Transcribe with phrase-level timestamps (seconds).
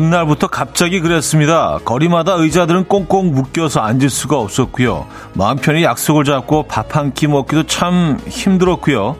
[0.00, 1.78] 어느 날부터 갑자기 그랬습니다.
[1.84, 5.06] 거리마다 의자들은 꽁꽁 묶여서 앉을 수가 없었고요.
[5.34, 9.16] 마음 편히 약속을 잡고 밥 한 끼 먹기도 참 힘들었고요.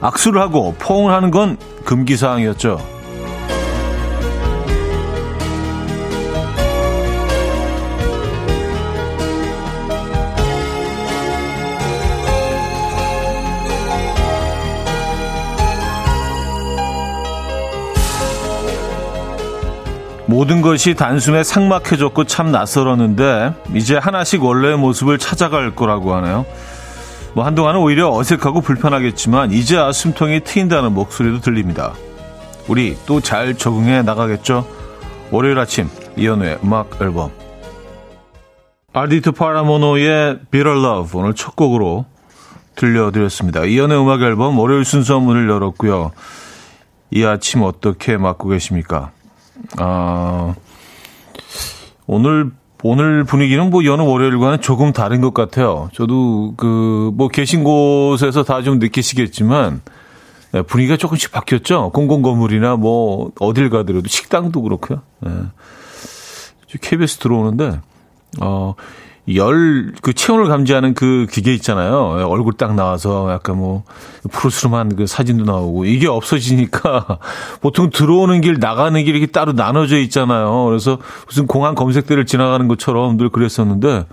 [0.00, 2.93] 악수를 하고 포옹을 하는 건 금기사항이었죠.
[20.34, 26.44] 모든 것이 단숨에 상막해졌고 참 낯설었는데 이제 하나씩 원래의 모습을 찾아갈 거라고 하네요.
[27.34, 31.92] 뭐 한동안은 오히려 어색하고 불편하겠지만 이제야 숨통이 트인다는 목소리도 들립니다.
[32.66, 34.66] 우리 또 잘 적응해 나가겠죠?
[35.30, 37.30] 월요일 아침 이연우의 음악 앨범
[38.92, 42.06] 아디트 파라모노의 Bitter Love 오늘 첫 곡으로
[42.74, 43.66] 들려드렸습니다.
[43.66, 46.10] 이연우의 음악 앨범 월요일 순서 문을 열었고요.
[47.12, 49.12] 이 아침 어떻게 맞고 계십니까?
[49.78, 50.54] 아,
[52.06, 52.50] 오늘,
[52.82, 55.88] 오늘 분위기는 뭐 여느 월요일과는 조금 다른 것 같아요.
[55.94, 59.80] 저도 그, 뭐 계신 곳에서 다 좀 느끼시겠지만,
[60.52, 61.90] 네, 분위기가 조금씩 바뀌었죠.
[61.90, 65.00] 공공 건물이나 뭐, 어딜 가더라도 식당도 그렇고요.
[65.20, 65.30] 네.
[66.80, 67.80] KBS 들어오는데,
[68.40, 68.74] 어,
[69.32, 72.26] 열, 그 체온을 감지하는 그 기계 있잖아요.
[72.28, 73.84] 얼굴 딱 나와서 약간 뭐,
[74.30, 77.18] 푸르스름한 그 사진도 나오고, 이게 없어지니까
[77.62, 80.66] 보통 들어오는 길, 나가는 길이 이렇게 따로 나눠져 있잖아요.
[80.66, 84.04] 그래서 무슨 공항 검색대를 지나가는 것처럼 늘 그랬었는데,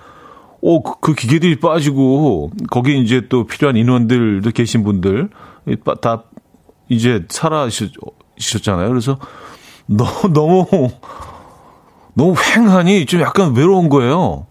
[0.61, 5.29] 오, 그, 그 기계들이 빠지고, 거기 이제 또 필요한 인원들도 계신 분들,
[5.99, 6.23] 다
[6.87, 8.87] 이제 사라지셨잖아요.
[8.87, 9.17] 그래서
[9.87, 10.67] 너, 너무,
[12.13, 14.45] 너무 횡하니 좀 약간 외로운 거예요.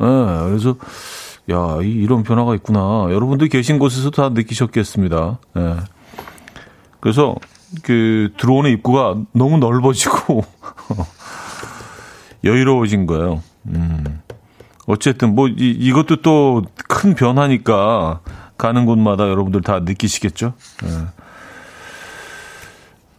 [0.00, 0.76] 예, 네, 그래서,
[1.50, 3.08] 야, 이런 변화가 있구나.
[3.10, 5.38] 여러분들 계신 곳에서 다 느끼셨겠습니다.
[5.56, 5.60] 예.
[5.60, 5.76] 네.
[7.00, 7.34] 그래서,
[7.82, 10.44] 그, 들어오는 입구가 너무 넓어지고,
[12.44, 13.42] 여유로워진 거예요.
[13.66, 14.20] 음.
[14.86, 18.20] 어쨌든, 뭐, 이, 이것도 또 큰 변화니까,
[18.58, 20.54] 가는 곳마다 여러분들 다 느끼시겠죠?
[20.84, 20.88] 예.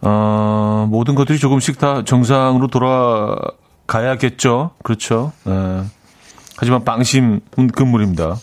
[0.02, 4.72] 어, 모든 것들이 조금씩 다 정상으로 돌아가야겠죠?
[4.82, 5.32] 그렇죠?
[5.48, 5.84] 예.
[6.62, 7.40] 하지만 방심
[7.74, 8.36] 금물입니다.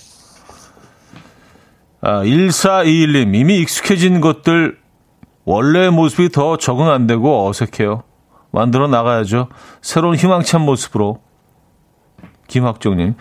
[2.02, 4.78] 아, 1421님, 이미 익숙해진 것들
[5.46, 8.04] 원래의 모습이 더 적응 안 되고 어색해요.
[8.52, 9.48] 만들어 나가야죠.
[9.82, 11.22] 새로운 희망찬 모습으로.
[12.50, 13.16] 김학정님.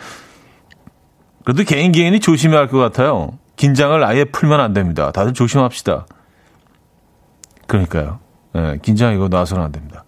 [1.45, 3.39] 그래도 개인 개인이 조심해야 할 것 같아요.
[3.55, 5.13] 긴장을 아예 풀면 안 됩니다.
[5.13, 6.07] 다들 조심합시다.
[7.69, 8.19] 그러니까요.
[8.53, 10.03] 네, 긴장 이거 놔서는 안 됩니다.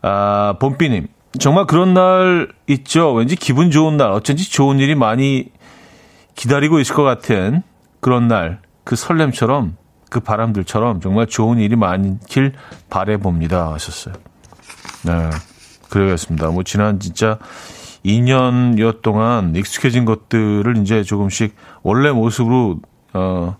[0.00, 1.08] 아, 봄비님.
[1.38, 3.12] 정말 그런 날 있죠.
[3.12, 5.46] 왠지 기분 좋은 날, 어쩐지 좋은 일이 많이
[6.34, 7.62] 기다리고 있을 것 같은
[8.00, 9.76] 그런 날, 그 설렘처럼,
[10.10, 12.52] 그 바람들처럼 정말 좋은 일이 많길
[12.90, 13.72] 바래봅니다.
[13.72, 14.14] 하셨어요.
[15.04, 15.30] 네.
[15.88, 16.48] 그러겠습니다.
[16.48, 17.38] 뭐, 지난 진짜
[18.04, 22.80] 2년여 동안 익숙해진 것들을 이제 조금씩 원래 모습으로,
[23.12, 23.56] 어,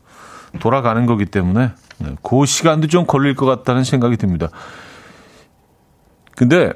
[0.58, 4.48] 돌아가는 거기 때문에, 네, 그 시간도 좀 걸릴 것 같다는 생각이 듭니다.
[6.36, 6.72] 근데,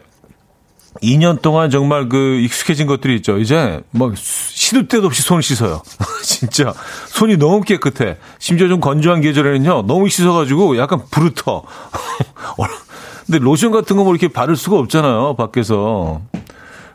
[1.03, 3.39] 2년 동안 정말 그 익숙해진 것들이 있죠.
[3.39, 5.83] 이제 막 시도 때도 없이 손을 씻어요.
[6.23, 6.75] 진짜
[7.09, 8.17] 손이 너무 깨끗해.
[8.39, 9.83] 심지어 좀 건조한 계절에는요.
[9.87, 11.63] 너무 씻어가지고 약간 부르터.
[13.27, 15.35] 근데 로션 같은 거 뭐 이렇게 바를 수가 없잖아요.
[15.35, 16.21] 밖에서.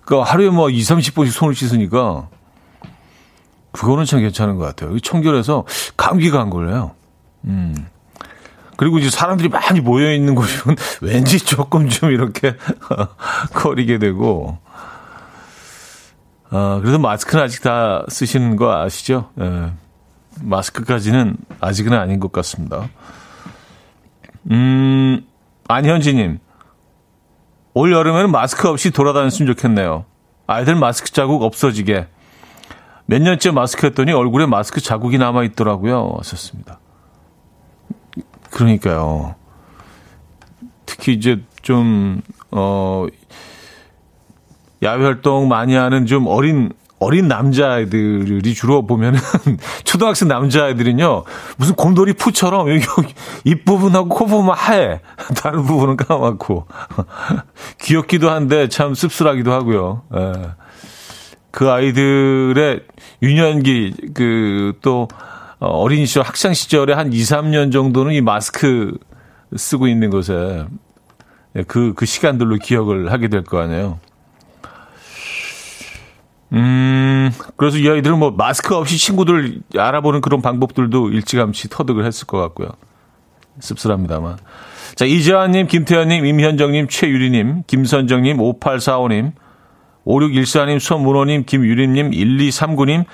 [0.06, 2.28] 그러니까 하루에 뭐 2, 30분씩 손을 씻으니까
[3.72, 4.98] 그거는 참 괜찮은 것 같아요.
[5.00, 5.66] 청결해서
[5.98, 6.92] 감기가 안 걸려요.
[7.46, 7.76] 음.
[8.82, 12.56] 그리고 이제 사람들이 많이 모여 있는 곳이면 왠지 조금 좀 이렇게
[13.54, 14.58] 거리게 되고.
[16.50, 19.30] 아, 그래서 마스크는 아직 다 쓰시는 거 아시죠?
[19.40, 19.72] 예.
[20.42, 22.90] 마스크까지는 아직은 아닌 것 같습니다.
[24.50, 25.28] 음,
[25.68, 26.40] 안현지님.
[27.76, 30.06] 올 여름에는 마스크 없이 돌아다녔으면 좋겠네요.
[30.48, 32.08] 아이들 마스크 자국 없어지게.
[33.06, 36.16] 몇 년째 마스크 했더니 얼굴에 마스크 자국이 남아있더라고요.
[36.18, 36.81] 하셨습니다.
[38.52, 39.36] 그러니까요.
[40.86, 42.22] 특히 이제 좀,
[42.52, 43.08] 어,
[44.84, 49.20] 야외 활동 많이 하는 좀 어린, 어린 남자아이들이 주로 보면은,
[49.86, 51.24] 초등학생 남자아이들은요,
[51.58, 52.86] 무슨 곰돌이 푸처럼 여기,
[53.46, 55.00] 입 부분하고 코 부분만 하얘.
[55.42, 56.68] 다른 부분은 까맣고.
[57.80, 60.04] 귀엽기도 한데 참 씁쓸하기도 하고요.
[60.16, 60.34] 예.
[61.52, 62.82] 그 아이들의
[63.22, 65.08] 유년기, 그, 또,
[65.62, 68.98] 어, 어린 시절, 학창 시절에 한 2, 3년 정도는 이 마스크
[69.56, 70.66] 쓰고 있는 것에
[71.56, 74.00] 예, 그, 그 시간들로 기억을 하게 될 거 아니에요.
[76.54, 82.40] 음, 그래서 이 아이들은 뭐 마스크 없이 친구들 알아보는 그런 방법들도 일찌감치 터득을 했을 것
[82.40, 82.70] 같고요.
[83.60, 84.38] 씁쓸합니다만.
[84.96, 89.32] 자, 이재환님, 김태현님, 임현정님, 최유리님, 김선정님, 5845님,
[90.06, 93.06] 5614님, 손문호님, 김유림님, 1239님,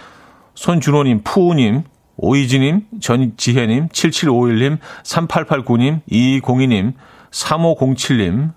[0.55, 1.83] 손준호님, 푸우님,
[2.17, 6.93] 오이지님, 전지혜님, 7751님, 3889님, 2202님,
[7.31, 8.53] 3507님,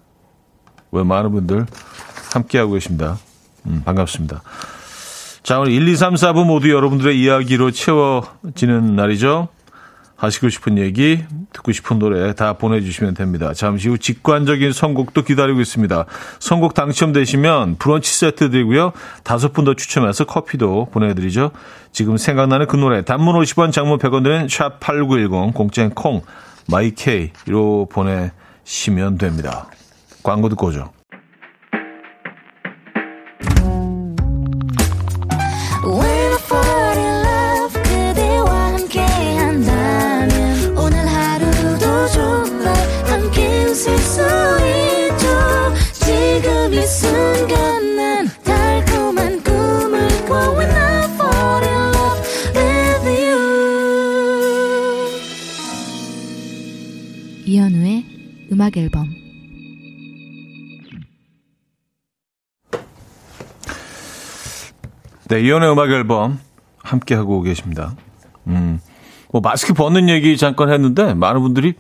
[0.93, 1.67] 왜 많은 분들
[2.33, 3.19] 함께하고 계십니다.
[3.67, 4.43] 음, 반갑습니다.
[5.43, 9.49] 자, 오늘 1, 2, 3, 4부 모두 여러분들의 이야기로 채워지는 날이죠.
[10.21, 11.25] 하시고 싶은 얘기,
[11.55, 13.55] 듣고 싶은 노래 다 보내주시면 됩니다.
[13.55, 16.05] 잠시 후 직관적인 선곡도 기다리고 있습니다.
[16.39, 18.93] 선곡 당첨되시면 브런치 세트 드리고요.
[19.25, 21.51] 다섯 분 더 추첨해서 커피도 보내드리죠.
[21.93, 26.23] 지금 생각나는 그 노래, 단문 50원, 장문 100원 드는 샵8910, 공짜인 콩,
[26.69, 29.69] 마이케이로 보내시면 됩니다.
[30.23, 31.00] 광고 듣고 오죠.
[58.61, 59.09] 음악 앨범
[65.29, 66.39] 네, 이연의 음악 앨범
[66.83, 67.95] 함께 하고 계십니다.
[68.49, 68.81] 음.
[69.33, 71.75] 뭐 마스크 벗는 얘기 잠깐 했는데 많은 분들이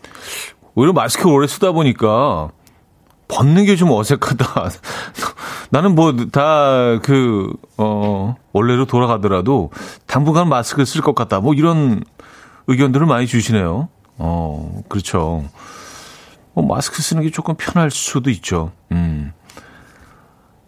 [0.74, 2.50] 오히려 마스크 오래 쓰다 보니까
[3.28, 4.46] 벗는 게 좀 어색하다.
[5.70, 9.70] 나는 뭐 다 그, 어, 원래로 돌아가더라도
[10.06, 11.40] 당분간 마스크 쓸 것 같다.
[11.40, 12.02] 뭐 이런
[12.68, 13.88] 의견들을 많이 주시네요.
[14.18, 15.44] 어, 그렇죠.
[16.54, 18.72] 뭐 마스크 쓰는 게 조금 편할 수도 있죠.
[18.92, 19.32] 음.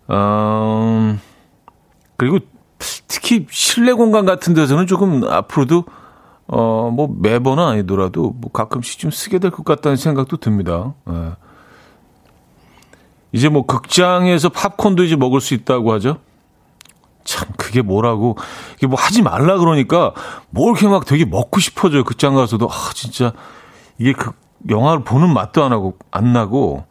[0.09, 1.17] 어,
[2.17, 2.39] 그리고
[3.09, 5.85] 특히 실내 공간 같은 데서는 조금 앞으로도
[6.49, 10.95] 어, 뭐 매번은 아니더라도 뭐 가끔씩 좀 쓰게 될 것 같다는 생각도 듭니다.
[11.11, 11.33] 예.
[13.33, 16.19] 이제 뭐 극장에서 팝콘도 이제 먹을 수 있다고 하죠.
[17.25, 18.37] 참 그게 뭐라고
[18.77, 20.13] 이게 뭐 하지 말라 그러니까
[20.51, 22.05] 뭐 이렇게 막 되게 먹고 싶어져요.
[22.05, 23.33] 극장 가서도 아 진짜
[23.99, 24.33] 이게 그
[24.69, 26.85] 영화를 보는 맛도 안 하고 안 나고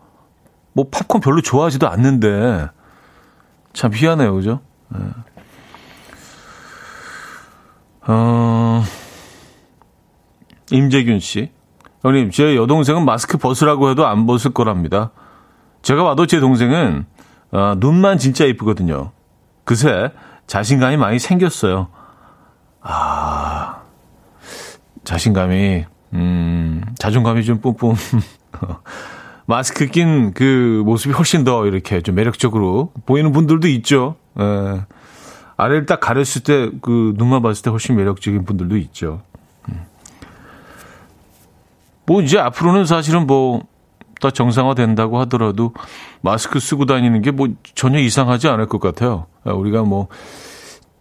[0.74, 2.70] 뭐 팝콘 별로 좋아하지도 않는데
[3.74, 4.60] 참 희한해요, 그죠?
[4.90, 5.00] 네.
[8.08, 8.84] 어,
[10.72, 11.52] 임재균 씨.
[12.02, 15.12] 형님, 제 여동생은 마스크 벗으라고 해도 안 벗을 거랍니다.
[15.82, 17.06] 제가 봐도 제 동생은
[17.52, 19.12] 어, 눈만 진짜 이쁘거든요.
[19.64, 20.12] 그새
[20.48, 21.90] 자신감이 많이 생겼어요.
[22.82, 23.82] 아,
[25.04, 27.96] 자신감이 음, 자존감이 좀 뿜뿜.
[29.46, 34.16] 마스크 낀 그 모습이 훨씬 더 이렇게 좀 매력적으로 보이는 분들도 있죠.
[34.40, 34.81] 예.
[35.58, 39.22] 아래를 딱 가렸을 때 그 눈만 봤을 때 훨씬 매력적인 분들도 있죠.
[39.69, 39.81] 음.
[42.06, 45.74] 뭐 이제 앞으로는 사실은 뭐더 정상화 된다고 하더라도
[46.22, 49.25] 마스크 쓰고 다니는 게 뭐 전혀 이상하지 않을 것 같아요.
[49.44, 50.08] 우리가 뭐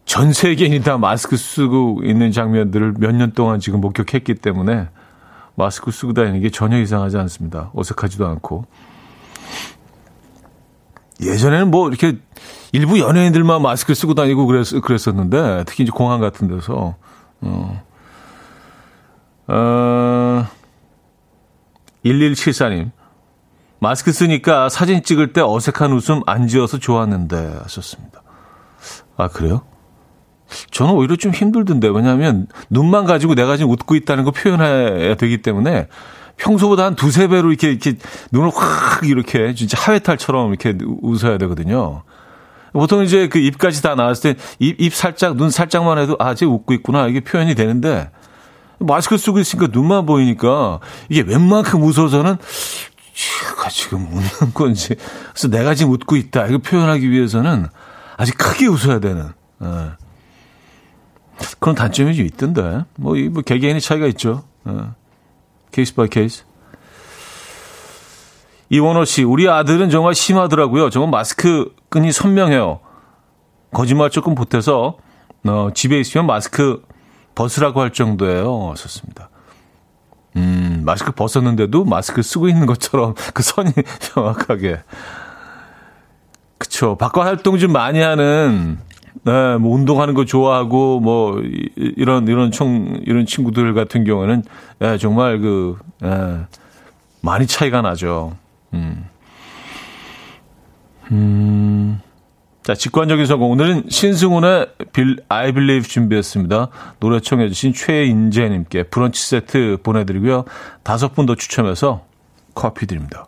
[0.06, 4.88] 전 세계인이 다 마스크 쓰고 있는 장면들을 몇 년 동안 지금 목격했기 때문에
[5.60, 7.70] 마스크 쓰고 다니는 게 전혀 이상하지 않습니다.
[7.74, 8.64] 어색하지도 않고.
[11.20, 12.18] 예전에는 뭐 이렇게
[12.72, 16.96] 일부 연예인들만 마스크 쓰고 다니고 그랬, 그랬었는데 특히 이제 공항 같은 데서
[17.42, 17.82] 어,
[19.48, 20.46] 어
[22.04, 22.90] 1174님
[23.80, 28.22] 마스크 쓰니까 사진 찍을 때 어색한 웃음 안 지어서 좋았는데 하셨습니다.
[29.16, 29.62] 아 그래요?
[30.70, 35.88] 저는 오히려 좀 힘들던데 왜냐하면 눈만 가지고 내가 지금 웃고 있다는 거 표현해야 되기 때문에
[36.36, 37.94] 평소보다 한 두세 배로 이렇게 이렇게
[38.32, 42.02] 눈을 확 이렇게 진짜 하회탈처럼 이렇게 웃어야 되거든요.
[42.72, 46.46] 보통 이제 그 입까지 다 나왔을 때 입, 입 살짝 눈 살짝만 해도 아, 쟤
[46.46, 48.10] 웃고 있구나 이게 표현이 되는데
[48.78, 52.36] 마스크 쓰고 있으니까 눈만 보이니까 이게 웬만큼 웃어서는
[53.12, 54.94] 제가 지금 웃는 건지
[55.30, 57.66] 그래서 내가 지금 웃고 있다 이거 표현하기 위해서는
[58.16, 59.32] 아직 크게 웃어야 되는.
[59.62, 59.66] 예.
[61.58, 62.84] 그런 단점이 좀 있던데.
[62.96, 64.44] 뭐, 이, 뭐, 개개인의 차이가 있죠.
[64.64, 64.94] 어.
[65.72, 66.44] case by case.
[68.68, 70.90] 이원호 씨, 우리 아들은 정말 심하더라고요.
[70.90, 72.80] 정말 마스크 끈이 선명해요.
[73.72, 74.98] 거짓말 조금 보태서,
[75.46, 76.82] 어, 집에 있으면 마스크
[77.34, 78.74] 벗으라고 할 정도예요.
[78.76, 79.30] 썼습니다.
[80.36, 84.80] 음, 마스크 벗었는데도 마스크 쓰고 있는 것처럼 그 선이 정확하게.
[86.58, 86.96] 그쵸.
[86.96, 88.78] 밖과 활동 좀 많이 하는
[89.22, 91.42] 네, 뭐 운동하는 거 좋아하고 뭐
[91.76, 94.44] 이런 이런 총 이런 친구들 같은 경우는
[94.82, 96.38] 예, 정말 그 예,
[97.20, 98.36] 많이 차이가 나죠.
[98.72, 99.04] 음.
[101.12, 102.00] 음.
[102.62, 103.50] 자, 직관적인 성공.
[103.50, 106.68] 오늘은 신승훈의 빌, I Believe 준비했습니다.
[107.00, 110.44] 노래 청해주신 최인재님께 브런치 세트 보내드리고요.
[110.82, 112.02] 다섯 분 더 추첨해서
[112.54, 113.26] 커피 드립니다.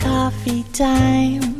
[0.00, 1.59] Coffee time.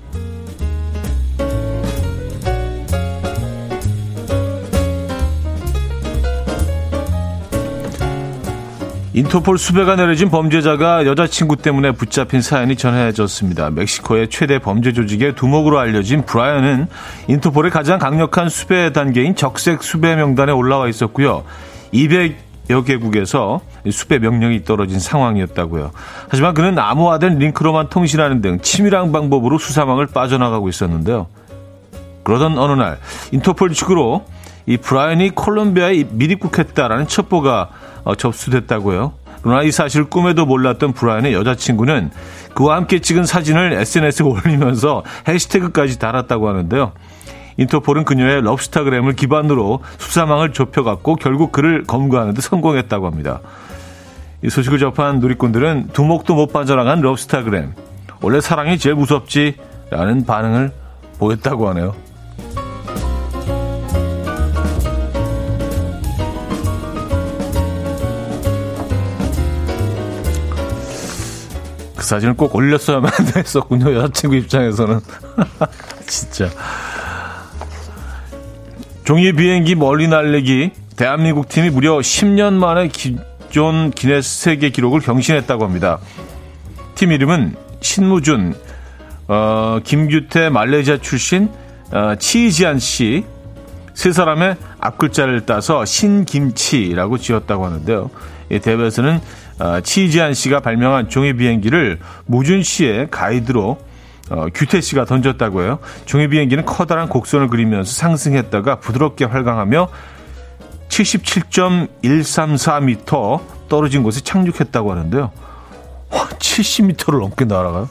[9.13, 13.69] 인터폴 수배가 내려진 범죄자가 여자친구 때문에 붙잡힌 사연이 전해졌습니다.
[13.71, 16.87] 멕시코의 최대 범죄 조직의 두목으로 알려진 브라이언은
[17.27, 21.43] 인터폴의 가장 강력한 수배 단계인 적색 수배 명단에 올라와 있었고요.
[21.93, 25.91] 200여 개국에서 수배 명령이 떨어진 상황이었다고요.
[26.29, 31.27] 하지만 그는 암호화된 링크로만 통신하는 등 치밀한 방법으로 수사망을 빠져나가고 있었는데요.
[32.23, 32.97] 그러던 어느 날
[33.33, 34.23] 인터폴 측으로
[34.65, 37.69] 이 브라이언이 콜롬비아에 미입국했다라는 첩보가
[38.03, 39.13] 어, 접수됐다고요.
[39.41, 42.11] 그러나 이 사실을 꿈에도 몰랐던 브라이언의 여자친구는
[42.53, 46.91] 그와 함께 찍은 사진을 SNS에 올리면서 해시태그까지 달았다고 하는데요.
[47.57, 53.39] 인터폴은 그녀의 럽스타그램을 기반으로 수사망을 좁혀갔고 결국 그를 검거하는 데 성공했다고 합니다.
[54.43, 57.73] 이 소식을 접한 누리꾼들은 두목도 못 빠져나간 럽스타그램.
[58.21, 59.55] 원래 사랑이 제일 무섭지?
[59.89, 60.71] 라는 반응을
[61.19, 61.93] 보였다고 하네요.
[72.11, 73.93] 사진을 꼭 올렸어야만 했었군요.
[73.95, 74.99] 여자친구 입장에서는.
[76.05, 76.49] 진짜.
[79.05, 85.99] 종이 비행기 멀리 날리기 대한민국 팀이 무려 10년 만에 기존 기네스 세계 기록을 경신했다고 합니다.
[86.95, 88.55] 팀 이름은 신무준,
[89.27, 91.49] 어, 김규태 말레이시아 출신
[91.91, 93.23] 어, 치지안 씨
[93.93, 98.09] 세 사람의 앞글자를 따서 신김치라고 지었다고 하는데요.
[98.49, 99.21] 이 대회에서는 어,
[99.83, 103.77] 치지안 씨가 발명한 종이 비행기를 무준 씨의 가이드로
[104.31, 105.79] 어, 규태 씨가 던졌다고 해요.
[106.05, 109.89] 종이 비행기는 커다란 곡선을 그리면서 상승했다가 부드럽게 활강하며
[110.87, 115.31] 77.134m 떨어진 곳에 착륙했다고 하는데요.
[116.11, 117.89] 와, 70m를 넘게 날아가요.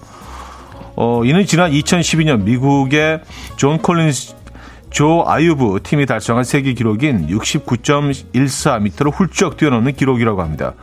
[0.97, 3.23] 어, 이는 지난 2012년 미국의
[3.57, 4.35] 존 콜린스
[4.91, 10.75] 조 아유브 팀이 달성한 세계 기록인 69.14m를 훌쩍 뛰어넘는 기록이라고 합니다.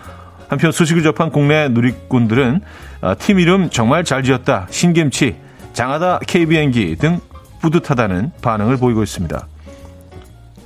[0.48, 2.62] 한편 소식을 접한 국내 누리꾼들은
[3.02, 5.36] 아, 팀 이름 정말 잘 지었다, 신김치,
[5.74, 7.20] 장하다 KBN기 등
[7.62, 9.48] 뿌듯하다는 반응을 보이고 있습니다.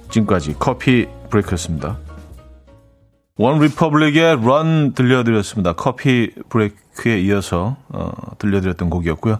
[0.09, 1.97] 지금까지 커피 브레이크였습니다.
[3.37, 5.73] OneRepublic의 Run 들려드렸습니다.
[5.73, 9.39] 커피 브레이크에 이어서 어, 들려드렸던 곡이었고요.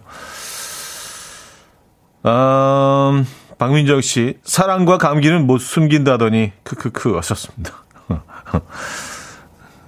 [2.26, 7.84] 음, 박민정 씨, 사랑과 감기는 못 숨긴다더니 크크크 하셨습니다.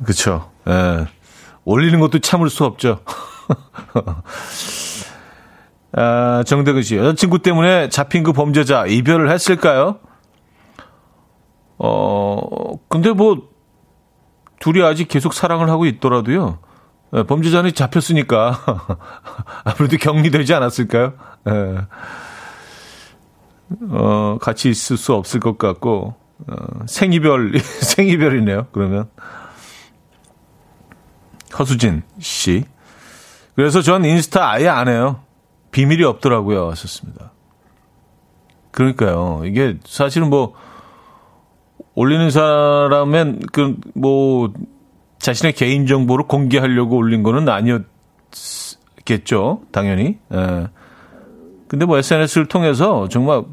[0.06, 0.52] 그쵸.
[0.68, 1.06] 예.
[1.66, 3.00] 올리는 것도 참을 수 없죠.
[5.96, 10.00] 아, 정대근 씨, 여자친구 때문에 잡힌 그 범죄자 이별을 했을까요?
[11.78, 13.50] 어, 근데 뭐,
[14.60, 16.60] 둘이 아직 계속 사랑을 하고 있더라도요.
[17.16, 18.60] 예, 범죄자는 잡혔으니까
[19.64, 21.14] 아무래도 격리되지 않았을까요?
[21.50, 21.78] 예.
[23.90, 26.16] 어, 같이 있을 수 없을 것 같고,
[26.48, 26.56] 어,
[26.88, 29.10] 생이별, 생이별이네요, 그러면.
[31.58, 32.64] 허수진 씨.
[33.56, 35.22] 그래서 전 인스타 아예 안 해요.
[35.72, 36.72] 비밀이 없더라고요.
[36.72, 37.32] 하셨습니다.
[38.72, 39.44] 그러니까요.
[39.46, 40.54] 이게 사실은 뭐,
[41.96, 44.52] 올리는 사람은 그, 뭐,
[45.20, 47.48] 자신의 개인정보를 공개하려고 올린 거는
[49.06, 49.62] 아니었겠죠.
[49.72, 50.18] 당연히.
[50.34, 50.68] 예.
[51.70, 53.44] 근데 뭐 SNS를 통해서 정말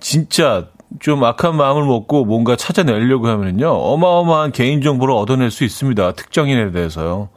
[0.00, 0.68] 진짜
[1.00, 3.68] 좀 악한 마음을 먹고 뭔가 찾아내려고 하면요.
[3.68, 6.12] 어마어마한 개인정보를 얻어낼 수 있습니다.
[6.12, 7.28] 특정인에 대해서요.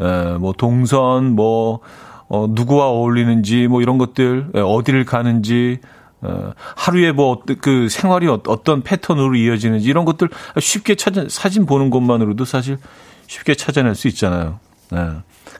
[0.00, 1.80] 에, 뭐 동선, 뭐
[2.28, 5.80] 어, 누구와 어울리는지 뭐 이런 것들 에, 어디를 가는지
[6.22, 10.28] 어, 하루에 뭐 그 생활이 어, 어떤 패턴으로 이어지는지 이런 것들
[10.60, 12.78] 쉽게 찾아 사진 보는 것만으로도 사실
[13.26, 14.60] 쉽게 찾아낼 수 있잖아요.
[14.90, 14.98] 네.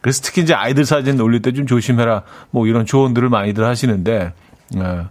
[0.01, 4.33] 그래서 특히 이제 아이들 사진 올릴 때 좀 조심해라 뭐 이런 조언들을 많이들 하시는데
[4.71, 5.03] 네.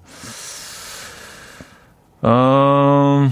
[2.24, 3.32] 음,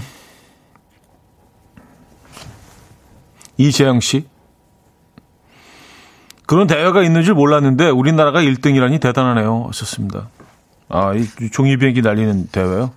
[3.56, 4.24] 이재영 씨
[6.50, 9.66] 그런 대회가 있는 줄 몰랐는데 우리나라가 1등이라니 대단하네요.
[9.68, 10.30] 하셨습니다.
[10.88, 12.90] 아, 이 종이 비행기 날리는 대회요?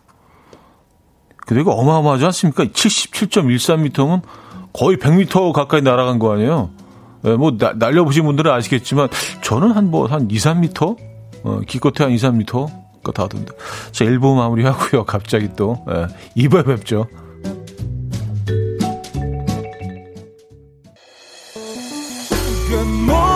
[1.37, 2.63] 근데 이거 어마어마하지 않습니까?
[2.63, 4.23] 77.13m면
[4.73, 6.71] 거의 100m 가까이 날아간 거 아니에요?
[7.21, 9.09] 네, 뭐, 나, 날려보신 분들은 아시겠지만,
[9.43, 10.97] 저는 한 뭐, 한 2, 3m?
[11.43, 12.71] 어, 기껏해 한 2, 3m?
[13.03, 13.51] 가 다던데.
[13.91, 15.05] 자, 1부 마무리 하고요.
[15.05, 16.07] 갑자기 또, 예,
[16.41, 17.05] 2부에 뵙죠.
[22.71, 23.32] 금모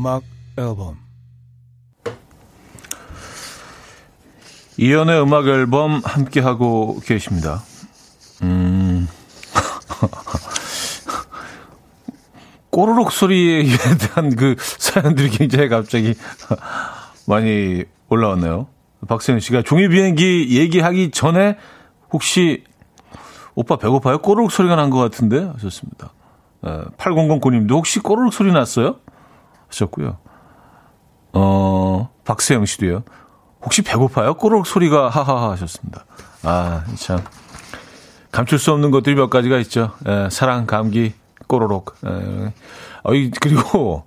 [0.00, 0.22] 음악
[0.56, 0.96] 앨범
[4.78, 7.62] 이연의 음악 앨범 함께 하고 계십니다.
[8.40, 9.06] 음.
[12.70, 13.64] 꼬르륵 소리에
[13.98, 16.14] 대한 그 사연들이 굉장히 갑자기
[17.26, 18.68] 많이 올라왔네요.
[19.06, 21.58] 박세현 씨가 종이 비행기 얘기하기 전에
[22.10, 22.64] 혹시
[23.54, 24.20] 오빠 배고파요?
[24.20, 26.14] 꼬르륵 소리가 난 것 같은데 하셨습니다.
[26.62, 28.96] 8009님도 혹시 꼬르륵 소리 났어요?
[29.70, 30.18] 하셨고요.
[31.32, 33.04] 어, 박세영 씨도요.
[33.62, 34.34] 혹시 배고파요?
[34.34, 36.04] 꼬르륵 소리가 하하하 하셨습니다.
[36.42, 37.18] 아, 참.
[38.32, 39.92] 감출 수 없는 것들이 몇 가지가 있죠.
[40.06, 41.12] 에, 사랑, 감기,
[41.46, 41.96] 꼬르륵.
[42.06, 42.52] 에,
[43.02, 43.10] 어,
[43.40, 44.04] 그리고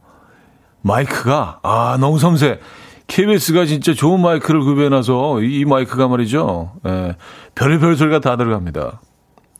[0.81, 2.59] 마이크가, 아, 너무 섬세.
[3.07, 6.73] KBS가 진짜 좋은 마이크를 구비해놔서 이 마이크가 말이죠.
[6.85, 7.15] 에,
[7.55, 9.01] 별의별 소리가 다 들어갑니다.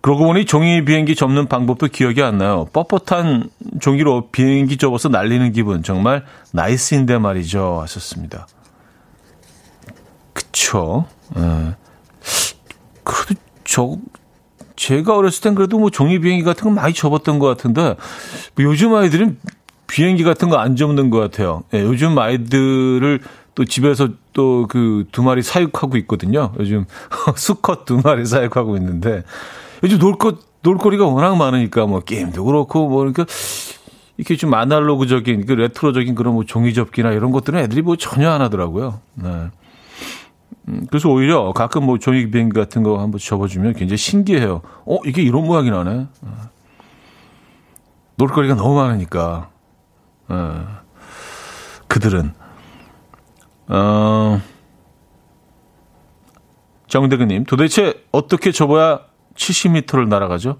[0.00, 2.66] 그러고 보니 종이 비행기 접는 방법도 기억이 안 나요.
[2.74, 3.48] 뻣뻣한
[3.80, 7.80] 종이로 비행기 접어서 날리는 기분 정말 nice인데 말이죠.
[7.80, 8.46] 하셨습니다.
[10.34, 11.06] 그쵸.
[11.38, 11.74] 예.
[13.02, 13.96] 그래도 저
[14.76, 17.96] 제가 어렸을 땐 그래도 뭐 종이 비행기 같은 거 많이 접었던 것 같은데
[18.56, 19.38] 뭐 요즘 아이들은
[19.86, 21.62] 비행기 같은 거 안 접는 것 같아요.
[21.74, 23.20] 예, 요즘 아이들을
[23.54, 26.52] 또 집에서 또 그 두 마리 사육하고 있거든요.
[26.58, 26.86] 요즘
[27.36, 29.22] 수컷 두 마리 사육하고 있는데
[29.84, 33.26] 요즘 놀것 놀거리가 워낙 많으니까 뭐 게임도 그렇고 뭐 그러니까
[34.16, 38.40] 이렇게 좀 아날로그적인 그 레트로적인 그런 뭐 종이 접기나 이런 것들은 애들이 뭐 전혀 안
[38.40, 39.00] 하더라고요.
[39.14, 39.28] 네.
[40.68, 44.62] 음, 그래서 오히려 가끔 뭐 종이 비행기 같은 거 한번 접어주면 굉장히 신기해요.
[44.86, 46.06] 어, 이게 이런 모양이 나네.
[46.22, 46.36] 어.
[48.16, 49.50] 놀거리가 너무 많으니까.
[50.28, 50.66] 어,
[51.88, 52.32] 그들은.
[53.68, 54.40] 어,
[56.86, 59.00] 정대근님, 도대체 어떻게 접어야
[59.34, 60.58] 70m를 날아가죠?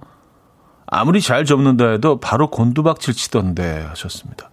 [0.86, 4.50] 아무리 잘 접는다 해도 바로 곤두박질 치던데 하셨습니다.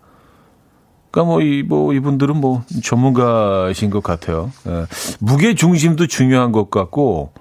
[1.11, 4.51] 그러니까 뭐, 이, 뭐, 이분들은 뭐, 전문가이신 것 같아요.
[4.67, 4.85] 예.
[5.19, 7.33] 무게 중심도 중요한 것 같고,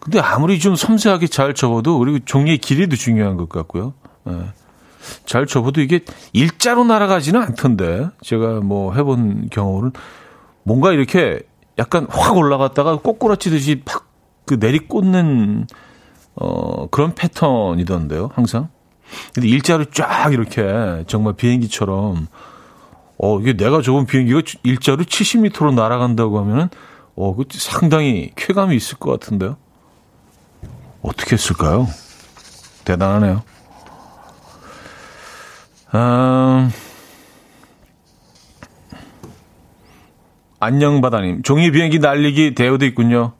[0.00, 3.94] 근데 아무리 좀 섬세하게 잘 접어도, 그리고 종이의 길이도 중요한 것 같고요.
[4.28, 4.32] 예.
[5.24, 6.00] 잘 접어도 이게
[6.32, 9.92] 일자로 날아가지는 않던데, 제가 뭐 해본 경우는
[10.64, 11.40] 뭔가 이렇게
[11.78, 14.10] 약간 확 올라갔다가 꼬꾸라치듯이 팍
[14.50, 15.68] 그 내리꽂는,
[16.34, 18.68] 어, 그런 패턴이던데요, 항상.
[19.34, 22.26] 근데 일자로 쫙 이렇게 정말 비행기처럼
[23.18, 26.68] 어 이게 내가 저은 비행기가 일자로 70m로 날아간다고 하면은
[27.16, 29.56] 어그 상당히 쾌감이 있을 것 같은데요.
[31.02, 31.88] 어떻게 했을까요?
[32.84, 33.42] 대단하네요.
[35.94, 36.70] 음,
[40.60, 43.32] 안녕 바다님, 종이 비행기 날리기 대회도 있군요.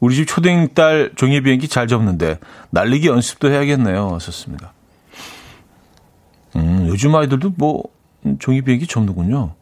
[0.00, 2.38] 우리 집 초딩 딸 종이 비행기 잘 접는데
[2.70, 4.14] 날리기 연습도 해야겠네요.
[4.14, 4.72] 하셨습니다.
[6.56, 7.84] 음, 요즘 아이들도 뭐
[8.38, 9.54] 종이 비행기 접는군요.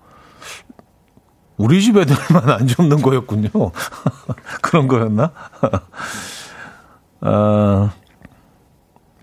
[1.56, 3.48] 우리 집 애들만 안 접는 거였군요.
[4.62, 5.32] 그런 거였나?
[7.20, 7.92] 아,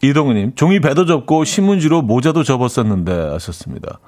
[0.02, 4.00] 이동우님, 종이 배도 접고 신문지로 모자도 접었었는데 하셨습니다.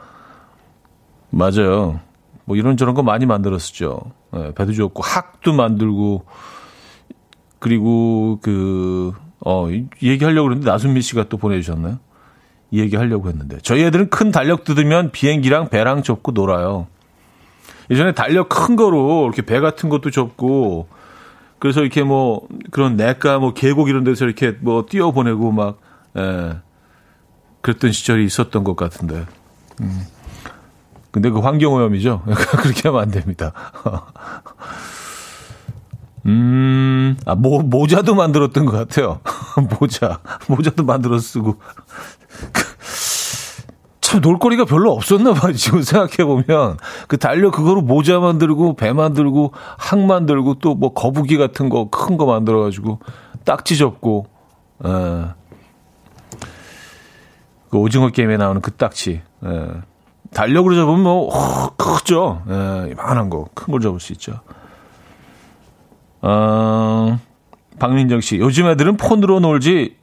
[1.30, 1.99] 맞아요.
[2.45, 3.99] 뭐 이런저런 거 많이 만들었었죠.
[4.32, 6.26] 네, 배도 접고 학도 만들고
[7.60, 9.13] 그리고 그
[9.45, 9.67] 어,
[10.02, 11.99] 얘기하려고 그랬는데 나순미 씨가 또 보내주셨나요?
[12.74, 13.60] 이 얘기 하려고 했는데.
[13.62, 16.88] 저희 애들은 큰 달력 뜯으면 비행기랑 배랑 접고 놀아요.
[17.92, 20.88] 예전에 달력 큰 거로 이렇게 배 같은 것도 접고
[21.60, 25.78] 그래서 이렇게 뭐 그런 내과 뭐 계곡 이런 데서 이렇게 뭐 뛰어 보내고 막
[26.18, 26.56] 예.
[27.62, 29.28] 그랬던 시절이 있었던 것 같은데.
[29.80, 30.02] 음.
[31.12, 32.24] 근데 그 환경오염이죠.
[32.58, 33.54] 그렇게 하면 안 됩니다.
[36.26, 39.20] 음, 아, 모, 모자도 만들었던 것 같아요.
[39.80, 40.20] 모자.
[40.48, 41.58] 모자도 만들어 쓰고.
[44.02, 45.54] 참 놀거리가 별로 없었나 봐요.
[45.54, 46.78] 지금 생각해 보면.
[47.08, 52.17] 그 달려 그거로 모자 만들고, 배 만들고, 항 만들고, 또 뭐 거북이 같은 거, 큰
[52.17, 53.00] 거 만들어 가지고,
[53.46, 54.28] 딱지 접고,
[54.86, 54.89] 에.
[54.89, 55.26] 예.
[57.69, 59.22] 그 오징어 게임에 나오는 그 딱지.
[59.46, 59.50] 에.
[59.50, 59.67] 예.
[60.34, 62.43] 달력으로 잡으면 뭐, 어, 크죠.
[62.50, 63.48] 에, 이만한 거.
[63.54, 64.34] 큰 걸 잡을 수 있죠.
[66.22, 67.19] 어,
[67.80, 69.98] 박민정 씨, 요즘 애들은 폰으로 놀지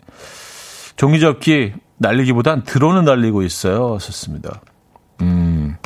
[0.97, 3.99] 종이접기 날리기보단 드론을 날리고 있어요.
[3.99, 4.63] 썼습니다.
[5.21, 5.77] 음,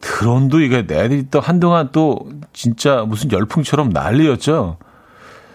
[0.00, 4.76] 드론도 이게 애들이 또 한동안 또 진짜 무슨 열풍처럼 난리였죠.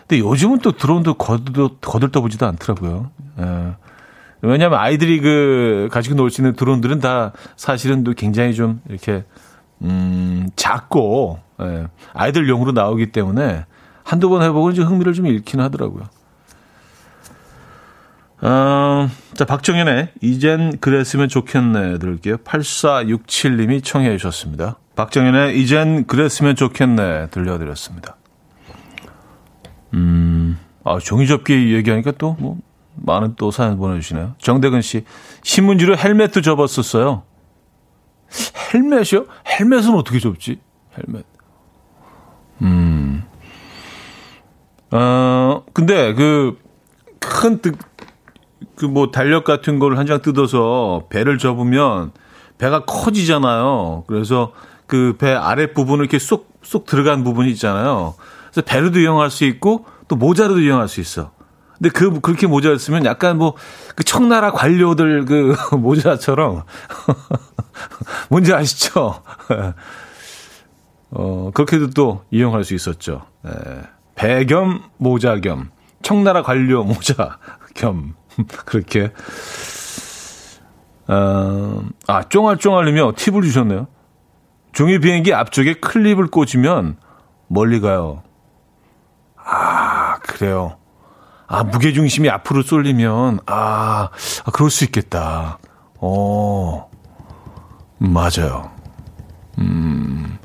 [0.08, 3.12] 근데 요즘은 또 드론도 거들, 거들떠보지도 않더라고요.
[3.40, 3.76] 예.
[4.42, 9.24] 왜냐하면 아이들이 그 가지고 놀 수 있는 드론들은 다 사실은 또 굉장히 좀 이렇게
[9.82, 13.66] 음, 작고 예, 아이들용으로 나오기 때문에
[14.04, 16.04] 한두 번 해보고 이제 흥미를 좀 잃긴 하더라고요.
[18.42, 22.38] 어, 자, 박정현의 이젠 그랬으면 좋겠네 들을게요.
[22.38, 24.78] 8467님이 청해 주셨습니다.
[24.96, 28.18] 박정현의 이젠 그랬으면 좋겠네 들려드렸습니다.
[29.94, 32.58] 음, 아, 종이접기 얘기하니까 또 뭐,
[32.96, 34.36] 많은 또 사연 보내주시네요.
[34.38, 35.06] 정대근 씨,
[35.44, 37.24] 신문지로 헬멧도 접었었어요.
[38.74, 39.26] 헬멧이요?
[39.48, 40.60] 헬멧은 어떻게 접지?
[40.98, 41.26] 헬멧.
[42.62, 43.24] 음.
[44.92, 46.58] 어, 근데 그,
[47.20, 47.60] 큰,
[48.76, 52.12] 그 뭐 달력 같은 걸 한 장 뜯어서 배를 접으면
[52.58, 54.04] 배가 커지잖아요.
[54.08, 54.52] 그래서
[54.88, 58.16] 그 배 아랫부분을 이렇게 쏙, 쏙 들어간 부분이 있잖아요.
[58.52, 61.32] 그래서 배로도 이용할 수 있고 또 모자로도 이용할 수 있어.
[61.78, 63.56] 근데 그, 그렇게 모자를 쓰면 약간 뭐,
[63.96, 66.64] 그 청나라 관료들 그 모자처럼.
[68.30, 69.22] 뭔지 아시죠?
[71.12, 73.24] 어, 그렇게도 또 이용할 수 있었죠.
[73.46, 73.52] 예.
[74.16, 75.70] 배겸 모자 겸
[76.02, 77.38] 청나라 관료 모자
[77.74, 78.16] 겸
[78.66, 79.12] 그렇게
[81.08, 83.88] 어, 아 쫑알쫑알님이 팁을 주셨네요.
[84.74, 86.98] 종이 비행기 앞쪽에 클립을 꽂으면
[87.48, 88.24] 멀리 가요.
[89.38, 90.78] 아 그래요.
[91.48, 94.10] 아 무게 중심이 앞으로 쏠리면 아,
[94.46, 95.60] 아 그럴 수 있겠다.
[96.00, 96.90] 어
[98.00, 98.72] 맞아요.
[99.60, 100.38] 음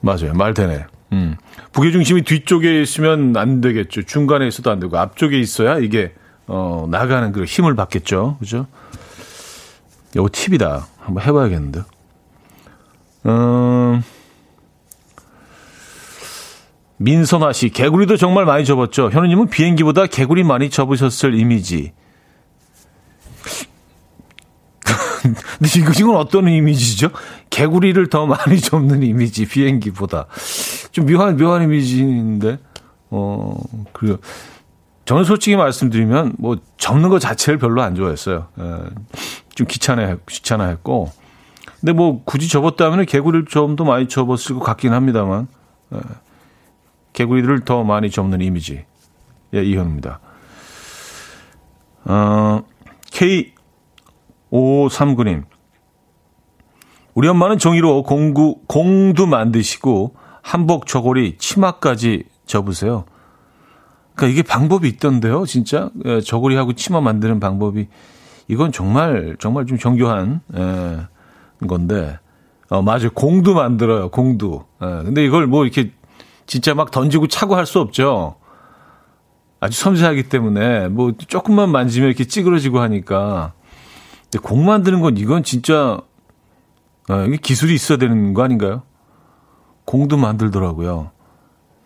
[0.00, 0.84] 맞아요 말 되네.
[1.12, 1.36] 음.
[1.72, 4.02] 무게중심이 뒤쪽에 있으면 안 되겠죠.
[4.02, 6.14] 중간에 있어도 안 되고 앞쪽에 있어야 이게
[6.52, 8.36] 어, 나가는 그 힘을 받겠죠.
[8.40, 8.66] 그죠?
[10.16, 10.84] 이거 팁이다.
[10.98, 11.82] 한번 해봐야겠는데.
[13.26, 14.02] 음,
[16.96, 19.10] 민선아 씨, 개구리도 정말 많이 접었죠.
[19.10, 21.92] 현우님은 비행기보다 개구리 많이 접으셨을 이미지.
[25.22, 27.10] 근데 이거, 이건 어떤 이미지죠?
[27.50, 30.26] 개구리를 더 많이 접는 이미지, 비행기보다.
[30.90, 32.58] 좀 묘한, 묘한 이미지인데,
[33.10, 33.56] 어,
[33.92, 34.18] 그래요.
[35.10, 38.46] 저는 솔직히 말씀드리면, 뭐, 접는 것 자체를 별로 안 좋아했어요.
[38.56, 38.78] 에, 예,
[39.56, 41.10] 좀 귀찮아, 귀찮아 했고.
[41.80, 45.48] 근데 뭐, 굳이 접었다면 개구리를 좀 더 많이 접었을 것 같긴 합니다만,
[45.92, 46.00] 에, 예,
[47.12, 48.84] 개구리를 더 많이 접는 이미지.
[49.52, 50.20] 예, 이현입니다.
[52.04, 52.62] 어,
[53.10, 53.52] K
[54.52, 55.42] 5539님.
[57.14, 63.06] 우리 엄마는 종이로 공구, 공도 만드시고 한복 저고리 치마까지 접으세요.
[64.14, 65.90] 그러니까 이게 방법이 있던데요, 진짜.
[66.04, 67.88] 예, 저고리하고 치마 만드는 방법이.
[68.48, 72.18] 이건 정말, 정말 좀 정교한, 예, 건데.
[72.68, 73.10] 어, 맞아요.
[73.14, 74.66] 공도 만들어요, 공도.
[74.82, 75.92] 예, 근데 이걸 뭐 이렇게
[76.46, 78.36] 진짜 막 던지고 차고 할 수 없죠.
[79.60, 83.52] 아주 섬세하기 때문에 뭐 조금만 만지면 이렇게 찌그러지고 하니까
[84.22, 86.00] 근데 공 만드는 건 이건 진짜
[87.08, 88.82] 아, 이게 기술이 있어야 되는 거 아닌가요?
[89.84, 91.10] 공도 만들더라고요.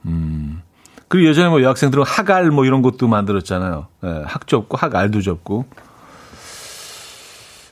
[0.06, 0.62] 음.
[1.08, 3.86] 그리고 예전에 뭐 여학생들은 학알 뭐 이런 것도 만들었잖아요.
[4.02, 5.66] 네, 학 접고 학알도 접고.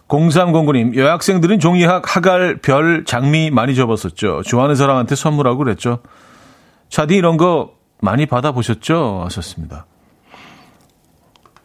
[0.09, 4.43] 0309님, 여학생들은 종이학, 학알, 별, 장미 많이 접었었죠.
[4.45, 6.01] 좋아하는 사람한테 선물하고 그랬죠.
[6.91, 9.23] 차디 이런 거 많이 받아보셨죠?
[9.25, 9.87] 하셨습니다.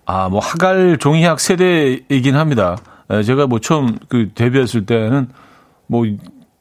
[0.05, 2.77] 아, 뭐, 학알, 종이학 세대이긴 합니다.
[3.11, 5.29] 예, 제가 뭐 처음 그 데뷔했을 때는
[5.87, 6.05] 뭐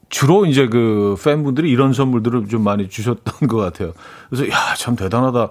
[0.09, 3.93] 주로 이제 그 팬분들이 이런 선물들을 좀 많이 주셨던 것 같아요.
[4.31, 5.49] 그래서 야, 참 대단하다.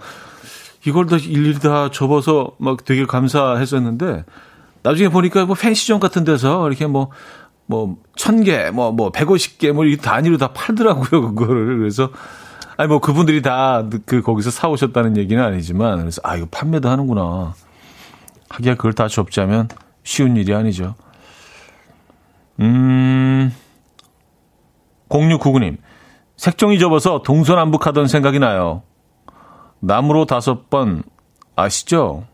[0.86, 4.24] 이걸 다 일일이 다 접어서 막 되게 감사했었는데
[4.84, 7.10] 나중에 보니까 뭐 팬시점 같은 데서 이렇게 뭐
[7.68, 11.80] 뭐, 천 개, 뭐, 뭐, 백오십 개, 뭐, 이 단위로 다 팔더라고요, 그거를.
[11.80, 12.10] 그래서,
[12.78, 17.56] 아니, 뭐, 그분들이 다 그, 거기서 사 오셨다는 얘기는 아니지만, 그래서, 아, 이거 판매도 하는구나.
[18.50, 19.68] 하기야 그걸 다 접자면
[20.04, 20.94] 쉬운 일이 아니죠.
[22.60, 23.52] 음,
[25.10, 25.78] 0699님,
[26.38, 28.84] 색종이 접어서 동서남북하던 생각이 나요.
[29.80, 31.04] 나무로 다섯 번,
[31.56, 32.26] 아시죠?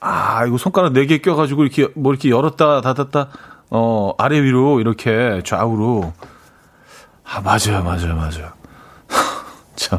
[0.00, 3.28] 아, 이거 손가락 네 개 껴가지고 이렇게, 뭐 이렇게 열었다, 닫았다,
[3.70, 6.12] 어, 아래 위로 이렇게 좌우로.
[7.24, 8.52] 아, 맞아요, 맞아요, 맞아요.
[9.76, 9.98] 참.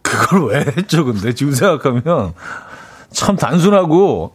[0.00, 1.32] 그걸 왜 했죠, 근데?
[1.34, 2.34] 지금 생각하면
[3.10, 4.34] 참 단순하고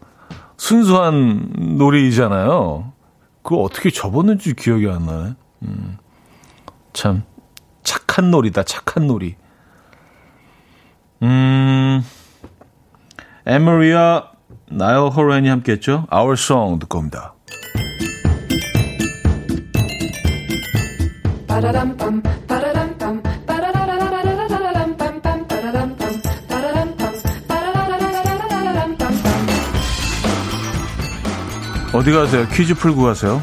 [0.58, 2.94] 순수한 놀이잖아요.
[3.44, 5.34] 그걸 어떻게 접었는지 기억이 안 나네.
[5.64, 5.98] 음,
[6.94, 7.24] 참,
[7.84, 9.36] 착한 놀이다, 착한 놀이.
[11.24, 12.04] 음,
[13.46, 14.32] 에머리아
[14.70, 16.06] 나요 호렌이 함께 했죠.
[16.14, 17.34] Our Song 듣고 옵니다.
[31.94, 32.46] 어디 가세요?
[32.54, 33.42] 퀴즈 풀고 가세요.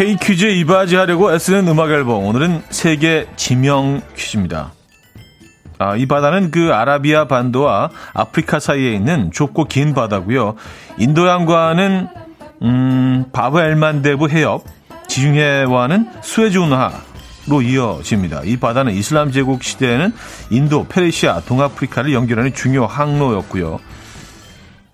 [0.00, 2.24] K 퀴즈에 이바지 하려고 애쓰는 음악 앨범.
[2.24, 4.72] 오늘은 세계 지명 퀴즈입니다.
[5.78, 10.54] 아, 이 바다는 그 아라비아 반도와 아프리카 사이에 있는 좁고 긴 바다고요.
[10.96, 12.08] 인도양과는
[12.62, 14.64] 음, 바브 엘만데브 해협,
[15.06, 16.92] 지중해와는 스웨즈 운하
[17.46, 18.44] 로 이어집니다.
[18.44, 20.14] 이 바다는 이슬람 제국 시대에는
[20.48, 23.78] 인도, 페르시아, 동아프리카를 연결하는 중요 항로였고요.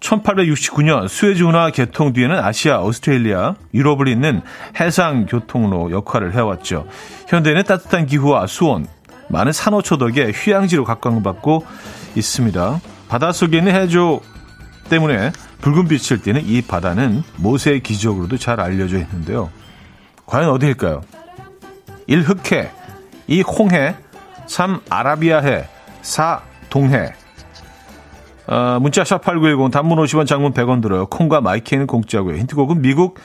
[0.07, 4.43] 1869년 스웨즈 운하 개통 뒤에는 아시아, 오스트레일리아, 유럽을 잇는
[4.81, 6.87] 해상 교통로 역할을 해왔죠.
[7.29, 8.87] 현대에는 따뜻한 기후와 수온,
[9.29, 11.67] 많은 산호초 덕에 휴양지로 각광받고
[12.15, 12.81] 있습니다.
[13.09, 14.21] 바닷속에 있는 해조
[14.89, 19.51] 때문에 붉은 빛을 띠는 이 바다는 모세의 기적으로도 잘 알려져 있는데요.
[20.27, 21.03] 과연 어디일까요?
[22.07, 22.23] 1.
[22.23, 22.71] 흑해
[23.27, 23.43] 2.
[23.43, 23.97] 홍해
[24.47, 24.81] 3.
[24.89, 25.65] 아라비아해
[26.03, 26.41] 4.
[26.71, 27.13] 동해
[28.49, 31.07] 어, 문자 샵8910 단문 50원 장문 100원 들어요.
[31.07, 32.37] 콩과 마이키는 공짜고요.
[32.37, 33.19] 힌트곡은 미국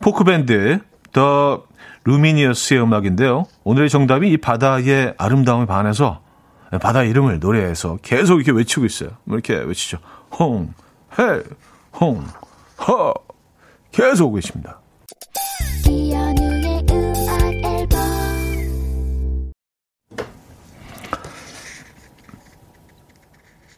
[0.00, 0.80] 포크밴드
[1.12, 1.64] The
[2.04, 3.44] Lumineers의 음악인데요.
[3.64, 6.20] 오늘의 정답이 이 바다의 아름다움에 반해서
[6.80, 9.10] 바다 이름을 노래해서 계속 이렇게 외치고 있어요.
[9.24, 9.98] 뭐 이렇게 외치죠.
[10.38, 10.72] 홍,
[11.18, 11.42] 해,
[12.00, 12.24] 홍,
[12.88, 13.14] 허.
[13.92, 14.80] 계속 오고 있습니다.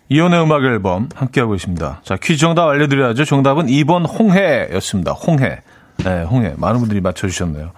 [0.09, 2.01] 이혼의 음악 앨범 함께하고 있습니다.
[2.05, 3.25] 자, 퀴즈 정답 알려드려야죠.
[3.25, 5.13] 정답은 2번 홍해였습니다.
[5.13, 5.63] 홍해.
[5.99, 6.55] 네, 홍해.
[6.57, 7.71] 많은 분들이 맞춰주셨네요.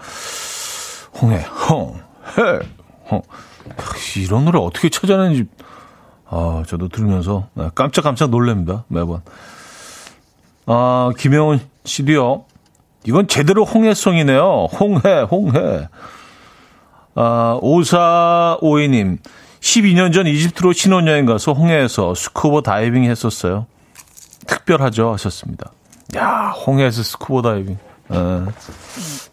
[1.20, 2.66] 홍해, 홍, 해,
[3.10, 3.22] 홍.
[4.16, 5.46] 이런 노래 어떻게 찾아내는지,
[6.28, 8.84] 아, 저도 들으면서 네, 깜짝깜짝 놀랍니다.
[8.88, 9.22] 매번.
[10.66, 12.44] 아, 김영훈 씨도요.
[13.06, 14.66] 이건 제대로 홍해송이네요.
[14.78, 15.88] 홍해, 홍해.
[17.14, 19.18] 아, 5452님.
[19.60, 23.66] 12년 전 이집트로 신혼여행 가서 홍해에서 스쿠버 다이빙 했었어요.
[24.46, 25.72] 특별하죠 하셨습니다.
[26.16, 27.78] 야 홍해에서 스쿠버 다이빙.
[28.12, 28.16] 에,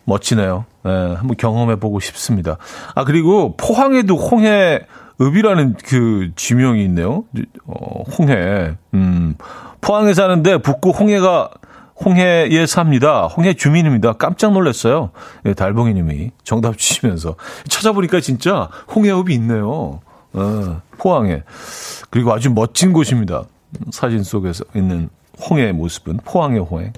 [0.06, 0.66] 멋지네요.
[0.86, 2.58] 에, 한번 경험해 보고 싶습니다.
[2.96, 4.82] 아 그리고 포항에도 홍해
[5.22, 7.24] 읍이라는 그 지명이 있네요.
[7.66, 8.74] 어, 홍해.
[8.96, 9.36] 음,
[9.82, 11.52] 포항에 사는데 북구 홍해가
[12.04, 13.28] 홍해에 삽니다.
[13.28, 14.14] 홍해 주민입니다.
[14.14, 15.12] 깜짝 놀랐어요.
[15.46, 17.36] 예, 달봉이님이 정답 주시면서
[17.70, 20.02] 찾아보니까 진짜 홍해읍이 있네요.
[20.34, 21.44] 어, 포항에.
[22.10, 23.44] 그리고 아주 멋진 곳입니다.
[23.92, 25.10] 사진 속에서 있는
[25.50, 26.94] 홍해의 모습은 포항의 홍해.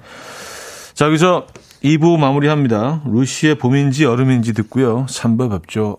[0.94, 1.48] 자, 여기서
[1.84, 3.04] 2부 마무리합니다.
[3.06, 5.06] 루시의 봄인지 여름인지 듣고요.
[5.08, 5.98] 3부 뵙죠.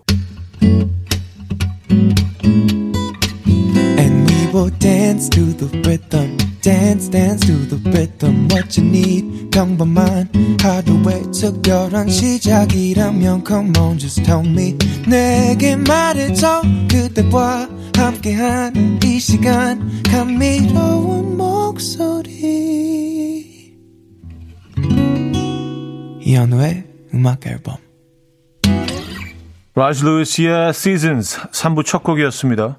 [3.99, 6.56] And we will dance to the rhythm.
[6.67, 9.51] Dance dance to the rhythm what you need.
[9.51, 10.29] 평범한
[10.61, 14.77] 하루의 특별한 시작이라면 come on just tell me.
[15.07, 20.03] 내게 말해줘 그대와 함께한 이 시간.
[20.03, 22.35] 감미로운 목소리.
[26.21, 27.77] 이현우의 음악 앨범.
[29.77, 32.79] 라즈 루이스의 Seasons 3부 첫 곡이었습니다.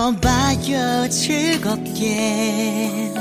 [0.00, 3.12] 들어봐요 즐겁게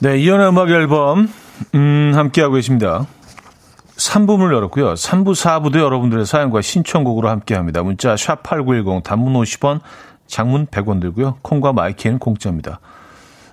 [0.00, 1.28] 네, 이연의 음악 앨범
[1.74, 3.06] 음, 함께하고 계십니다.
[3.98, 4.94] 3부문을 열었고요.
[4.94, 7.82] 3부, 4부도 여러분들의 사연과 신청곡으로 함께합니다.
[7.82, 9.80] 문자 샵8910 단문 50원,
[10.28, 11.38] 장문 100원 들고요.
[11.42, 12.80] 콩과 마이키는 공짜입니다.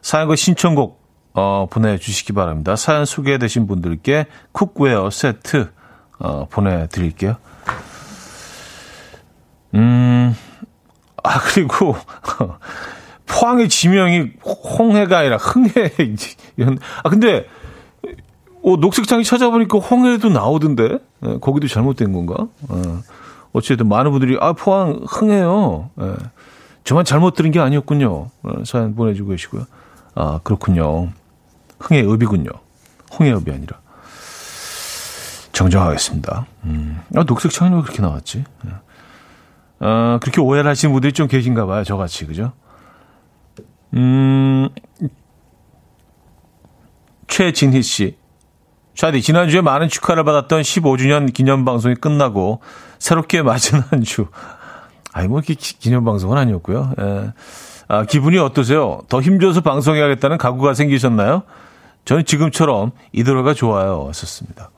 [0.02, 2.76] 사연과 신청곡 어, 보내주시기 바랍니다.
[2.76, 5.72] 사연 소개되신 분들께 쿡웨어 세트
[6.20, 7.38] 어, 보내드릴게요.
[9.74, 10.34] 음,
[11.24, 11.96] 아, 그리고
[13.26, 14.32] 포항의 지명이
[14.80, 15.92] 홍해가 아니라 흥해.
[17.04, 17.46] 아, 근데,
[18.64, 21.00] 어, 녹색창이 찾아보니까 홍해도 나오던데?
[21.26, 22.48] 예, 거기도 잘못된 건가?
[22.70, 23.00] 어,
[23.52, 25.90] 어쨌든 많은 분들이, 아, 포항 흥해요.
[26.02, 26.14] 예,
[26.86, 28.30] 저만 잘못 들은 게 아니었군요.
[28.44, 29.66] 어, 사연 보내주고 계시고요.
[30.14, 31.10] 아, 그렇군요.
[31.80, 32.50] 흥해읍이군요.
[33.20, 33.80] 홍해읍이 아니라.
[35.52, 36.46] 정정하겠습니다.
[36.66, 37.02] 음.
[37.16, 38.44] 아, 녹색 창이 왜 그렇게 나왔지?
[39.80, 41.84] 아, 그렇게 오해를 하시는 분들이 좀 계신가 봐요.
[41.84, 42.54] 저같이, 그죠?
[43.94, 44.70] 음,
[47.28, 48.18] 최진희 씨.
[48.94, 52.62] 샤디, 지난주에 많은 축하를 받았던 15주년 기념 방송이 끝나고
[53.00, 54.28] 새롭게 맞은 한 주.
[55.16, 56.94] 아니, 뭐, 이렇게 기념 방송은 아니었고요.
[57.00, 57.32] 예.
[57.88, 59.00] 아, 기분이 어떠세요?
[59.08, 61.44] 더 힘줘서 방송해야겠다는 각오가 생기셨나요?
[62.04, 64.12] 저는 지금처럼 이대로가 좋아요.
[64.14, 64.72] 썼습니다.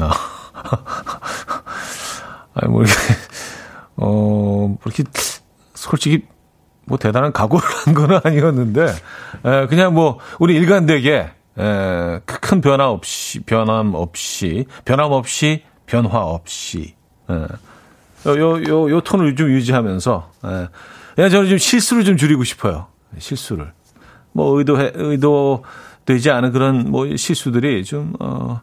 [0.00, 0.10] 아.
[2.54, 2.92] 아니, 뭐, 이렇게,
[3.96, 5.04] 어, 이렇게,
[5.74, 6.24] 솔직히,
[6.84, 8.86] 뭐, 대단한 각오를 한 건 아니었는데,
[9.44, 16.96] 에, 그냥 뭐, 우리 일관되게, 에, 큰 변화 없이, 변함 없이, 변함 없이, 변화 없이,
[17.30, 17.34] 에,
[18.26, 20.68] 요, 요, 요, 요 톤을 좀 유지하면서, 에,
[21.14, 22.86] 그냥 저는 좀 실수를 좀 줄이고 싶어요.
[23.18, 23.72] 실수를.
[24.32, 25.64] 뭐, 의도해, 의도,
[26.04, 28.60] 되지 않은 그런 뭐 실수들이 좀, 어,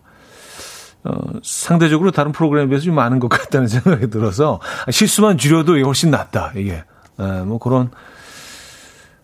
[1.03, 6.53] 어, 상대적으로 다른 프로그램에 비해서 좀 많은 것 같다는 생각이 들어서 실수만 줄여도 훨씬 낫다,
[6.55, 6.83] 이게.
[7.19, 7.91] 에, 뭐 그런,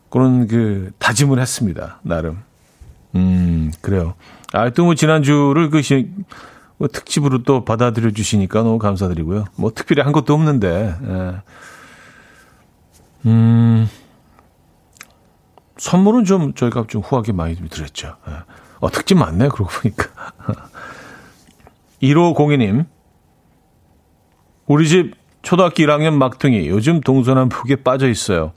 [0.10, 2.44] 그런 그 다짐을 했습니다, 나름.
[3.16, 4.14] 음, 그래요.
[4.54, 5.82] 아, 또 뭐 지난주를 그,
[6.82, 9.46] 뭐 특집으로 또 받아들여 주시니까 너무 감사드리고요.
[9.56, 11.34] 뭐 특별히 한 것도 없는데, 에.
[13.28, 13.88] 음,
[15.78, 18.16] 선물은 좀 저희가 좀 후하게 많이 드렸죠.
[18.28, 18.34] 예.
[18.80, 20.10] 어, 특집 많네, 그러고 보니까.
[22.02, 22.88] 1502님,
[24.66, 28.54] 우리 집 초등학교 1학년 막둥이 요즘 동서남북에 빠져 있어요.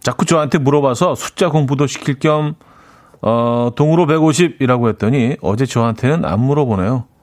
[0.00, 2.56] 자꾸 저한테 물어봐서 숫자 공부도 시킬 겸,
[3.22, 7.13] 어, 동으로 150이라고 했더니 어제 저한테는 안 물어보네요.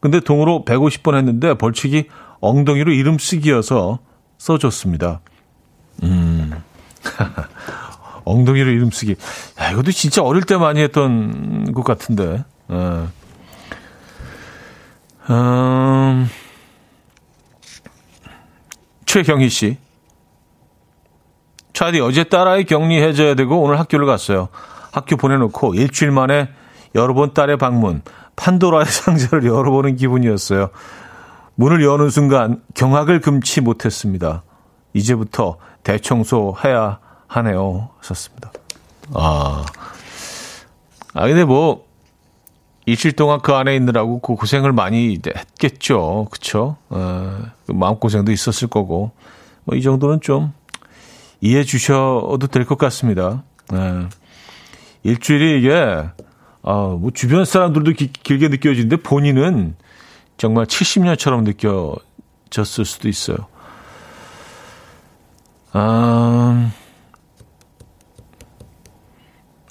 [0.00, 2.08] 근데 동으로 150번 했는데 벌칙이
[2.40, 3.98] 엉덩이로 이름 쓰기여서
[4.38, 5.20] 써줬습니다.
[6.02, 6.52] 음.
[8.24, 9.14] 엉덩이로 이름 쓰기.
[9.60, 12.44] 야, 이것도 진짜 어릴 때 많이 했던 것 같은데.
[12.68, 13.08] 어.
[15.30, 16.28] 음,
[19.06, 19.78] 최경희 씨.
[21.72, 24.48] 차디 어제 딸아이 격리해줘야 되고 오늘 학교를 갔어요.
[24.92, 26.48] 학교 보내놓고 일주일 만에
[26.94, 28.02] 여러 번 딸의 방문,
[28.36, 30.70] 판도라의 상자를 열어보는 기분이었어요.
[31.54, 34.42] 문을 여는 순간 경악을 금치 못했습니다.
[34.92, 37.90] 이제부터 대청소 해야 하네요.
[37.98, 38.52] 하셨습니다.
[39.14, 39.64] 아.
[41.14, 41.86] 아, 근데 뭐,
[42.84, 46.28] 이틀 동안 그 안에 있느라고 그 고생을 많이 했겠죠.
[46.30, 46.76] 그쵸?
[46.90, 49.12] 어, 그 마음고생도 있었을 거고.
[49.64, 50.52] 뭐, 이 정도는 좀
[51.40, 53.42] 이해해 주셔도 될 것 같습니다.
[53.72, 54.08] 네.
[55.04, 56.04] 일주일이 이게,
[56.66, 59.76] 아, 뭐, 주변 사람들도 기, 길게 느껴지는데 본인은
[60.36, 63.36] 정말 70년처럼 느껴졌을 수도 있어요.
[65.72, 66.72] 아,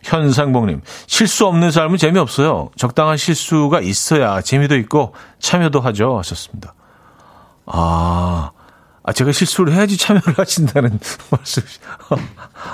[0.04, 2.70] 현상봉님, 실수 없는 삶은 재미없어요.
[2.78, 6.18] 적당한 실수가 있어야 재미도 있고 참여도 하죠.
[6.18, 6.76] 하셨습니다.
[7.66, 8.52] 아,
[9.08, 11.00] 아, 제가 실수를 해야지 참여를 하신다는
[11.30, 11.62] 말씀.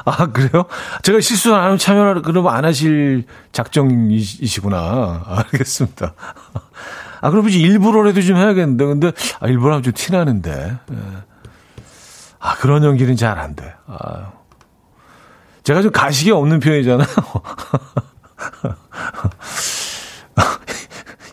[0.06, 0.66] 아, 그래요?
[1.04, 5.24] 제가 실수 안 하면 참여를, 그러면 안 하실 작정이시구나.
[5.26, 6.14] 알겠습니다.
[7.20, 8.86] 아, 그럼 이제 일부러라도 좀 해야겠는데.
[8.86, 9.12] 근데,
[9.42, 10.78] 아, 일부러 하면 좀 티나는데.
[10.94, 10.98] 예.
[12.40, 13.74] 아, 그런 연기는 잘 안 돼.
[13.88, 14.32] 아,
[15.64, 17.08] 제가 좀 가식이 없는 편이잖아요.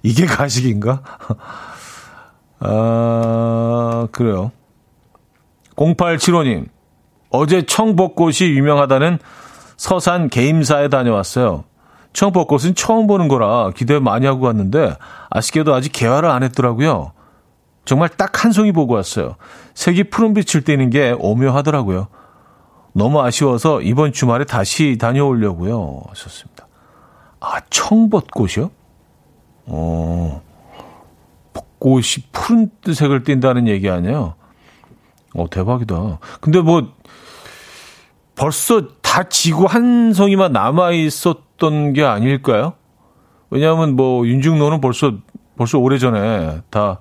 [0.03, 1.03] 이게 가식인가?
[2.61, 4.53] 아, 그래요.
[5.79, 6.67] 0875님,
[7.31, 9.19] 어제 청벚꽃이 유명하다는
[9.77, 11.65] 서산 개임사에 다녀왔어요.
[12.13, 14.97] 청벚꽃은 처음 보는 거라 기대 많이 하고 갔는데
[15.31, 17.13] 아쉽게도 아직 개화를 안 했더라고요.
[17.85, 19.37] 정말 딱 한 송이 보고 왔어요.
[19.75, 22.09] 색이 푸른빛을 띠는 게 오묘하더라고요.
[22.93, 26.03] 너무 아쉬워서 이번 주말에 다시 다녀오려고요.
[26.09, 26.67] 하셨습니다.
[27.41, 28.71] 아, 청벚꽃이요?
[29.67, 30.43] 어,
[31.53, 34.35] 벚꽃이 푸른색을 띈다는 얘기 아니에요?
[35.35, 36.19] 어, 대박이다.
[36.41, 36.93] 근데 뭐,
[38.35, 42.75] 벌써 다 지고 한 송이만 남아 있었던 게 아닐까요?
[43.51, 45.13] 왜냐하면 뭐, 윤중로는 벌써,
[45.57, 47.01] 벌써 오래 전에 다,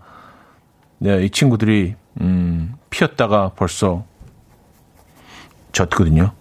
[0.99, 4.05] 네, 이 친구들이, 음, 피었다가 벌써
[5.71, 6.31] 졌거든요.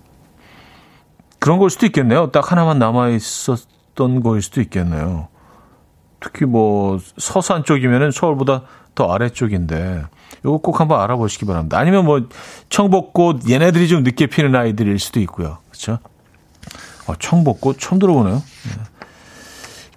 [1.38, 2.30] 그런 걸 수도 있겠네요.
[2.30, 5.28] 딱 하나만 남아 있었던 거일 수도 있겠네요.
[6.20, 8.62] 특히 뭐 서산 쪽이면은 서울보다
[8.94, 10.04] 더 아래쪽인데
[10.40, 11.78] 이거 꼭 한번 알아보시기 바랍니다.
[11.78, 12.28] 아니면 뭐
[12.68, 15.58] 청벚꽃 얘네들이 좀 늦게 피는 아이들일 수도 있고요.
[15.70, 15.98] 그렇죠?
[17.06, 18.36] 어, 청벚꽃 처음 들어보네요.
[18.36, 18.82] 네.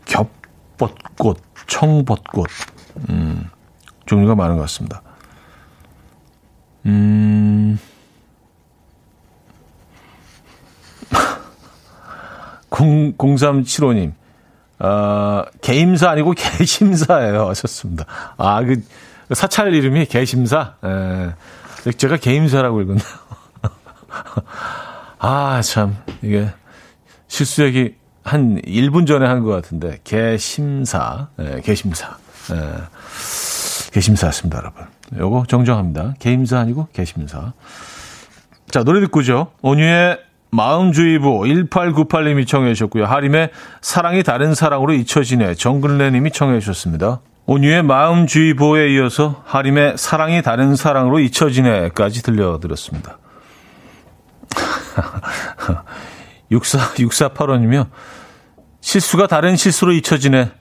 [0.05, 2.49] 겹벚꽃, 청벚꽃,
[3.09, 3.49] 음,
[4.05, 5.01] 종류가 많은 것 같습니다.
[6.85, 7.79] 음.
[12.71, 14.13] 0, 0375님.
[14.79, 17.49] 어, 개임사 아니고 개심사예요.
[17.49, 18.05] 하셨습니다.
[18.37, 18.81] 아, 그,
[19.33, 20.75] 사찰 이름이 개심사?
[20.85, 21.91] 예.
[21.91, 23.05] 제가 개임사라고 읽었네요.
[25.19, 26.49] 아, 참, 이게,
[27.27, 32.17] 실수 얘기 한 1분 전에 한 것 같은데, 개심사, 예, 개심사.
[32.51, 33.91] 예.
[33.91, 34.85] 개심사였습니다, 여러분.
[35.17, 36.15] 요거 정정합니다.
[36.19, 37.53] 개임사 아니고 개심사.
[38.69, 39.51] 자, 노래 듣고 죠.
[39.61, 40.19] 온유의
[40.51, 43.05] 마음주의보 1898님이 청해 주셨고요.
[43.05, 43.49] 하림의
[43.81, 47.21] 사랑이 다른 사랑으로 잊혀지네 정근래님이 청해 주셨습니다.
[47.49, 53.17] 온유의 마음주의보에 이어서 하림의 사랑이 다른 사랑으로 잊혀지네까지 들려드렸습니다.
[56.51, 57.89] 64, 6485님이요.
[58.81, 60.51] 실수가 다른 실수로 잊혀지네.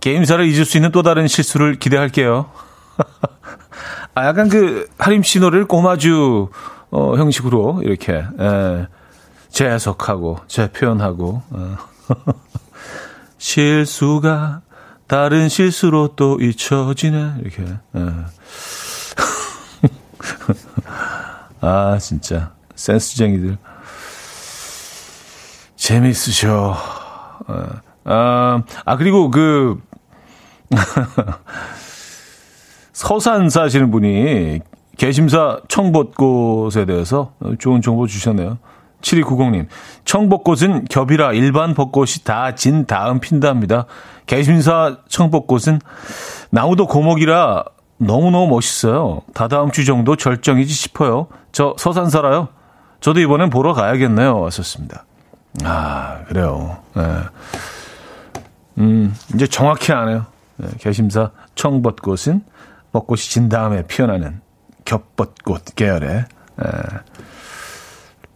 [0.00, 2.50] 게임사를 잊을 수 있는 또 다른 실수를 기대할게요.
[4.16, 6.50] 아, 약간 그, 하림 씨 노래를 꼬마주,
[6.90, 8.88] 어, 형식으로 이렇게, 에, 예.
[9.50, 11.76] 재해석하고 재표현하고 어.
[13.38, 14.62] 실수가
[15.08, 18.00] 다른 실수로 또 잊혀지네 이렇게 예.
[21.60, 23.56] 아 진짜 센스쟁이들
[25.76, 26.76] 재미있으셔
[27.48, 27.66] 어.
[28.04, 29.80] 아, 아 그리고 그
[32.92, 34.60] 서산 사시는 분이
[34.96, 38.58] 개심사 청벚꽃에 대해서 좋은 정보 주셨네요.
[39.00, 39.68] 7290님,
[40.04, 43.86] 청벚꽃은 겹이라 일반 벚꽃이 다 진 다음 핀답니다.
[44.28, 45.80] 개심사 청벚꽃은
[46.50, 47.64] 나무도 고목이라
[47.96, 49.22] 너무너무 멋있어요.
[49.34, 51.26] 다다음 주 정도 절정이지 싶어요.
[51.50, 52.48] 저 서산 살아요.
[53.00, 54.40] 저도 이번엔 보러 가야겠네요.
[54.40, 55.04] 왔었습니다.
[55.64, 56.78] 아, 그래요.
[56.94, 57.02] 네.
[58.78, 60.26] 음, 이제 정확히 아네요.
[60.58, 62.44] 네, 개심사 청벚꽃은
[62.92, 64.40] 벚꽃이 진 다음에 피어나는
[64.84, 66.08] 겹벚꽃 계열의
[66.56, 66.64] 네.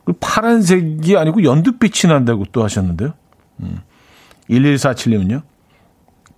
[0.04, 3.12] 그 파란색이 아니고 연두빛이 난다고 또 하셨는데요.
[3.60, 3.80] 음.
[4.50, 5.42] 1147님은요.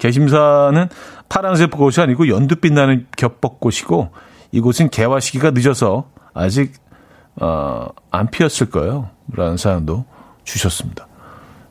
[0.05, 0.89] 개심사는
[1.31, 4.11] 파란색 벚꽃이 아니고 연두빛 나는 겹벚꽃이고
[4.53, 6.75] 이곳은 개화 시기가 늦어서 아직
[7.41, 9.09] 어, 안 피었을 거예요.
[9.33, 10.05] 라는 사연도
[10.45, 11.09] 주셨습니다.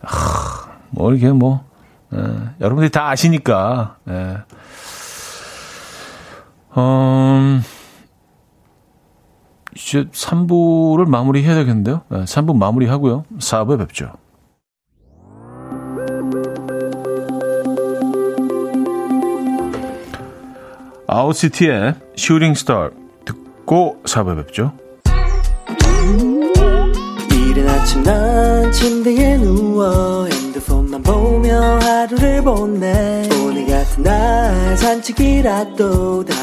[0.02, 1.64] 아, 뭐 이게 뭐
[2.12, 2.18] 에,
[2.60, 4.38] 여러분들이 다 아시니까 에.
[6.76, 7.62] 음,
[9.76, 12.02] 이제 3부를 마무리해야 되겠는데요.
[12.10, 13.26] 네, 3부 마무리하고요.
[13.38, 14.12] 4부에 뵙죠.
[21.14, 22.90] 아웃시티의 슈팅 스타
[23.24, 24.74] 듣고 4부에 뵙죠.
[27.32, 36.43] 이른 아침 난 침대에 누워 핸드폰만 보며 하루를 보내 오늘 같은 날 산책이라도 다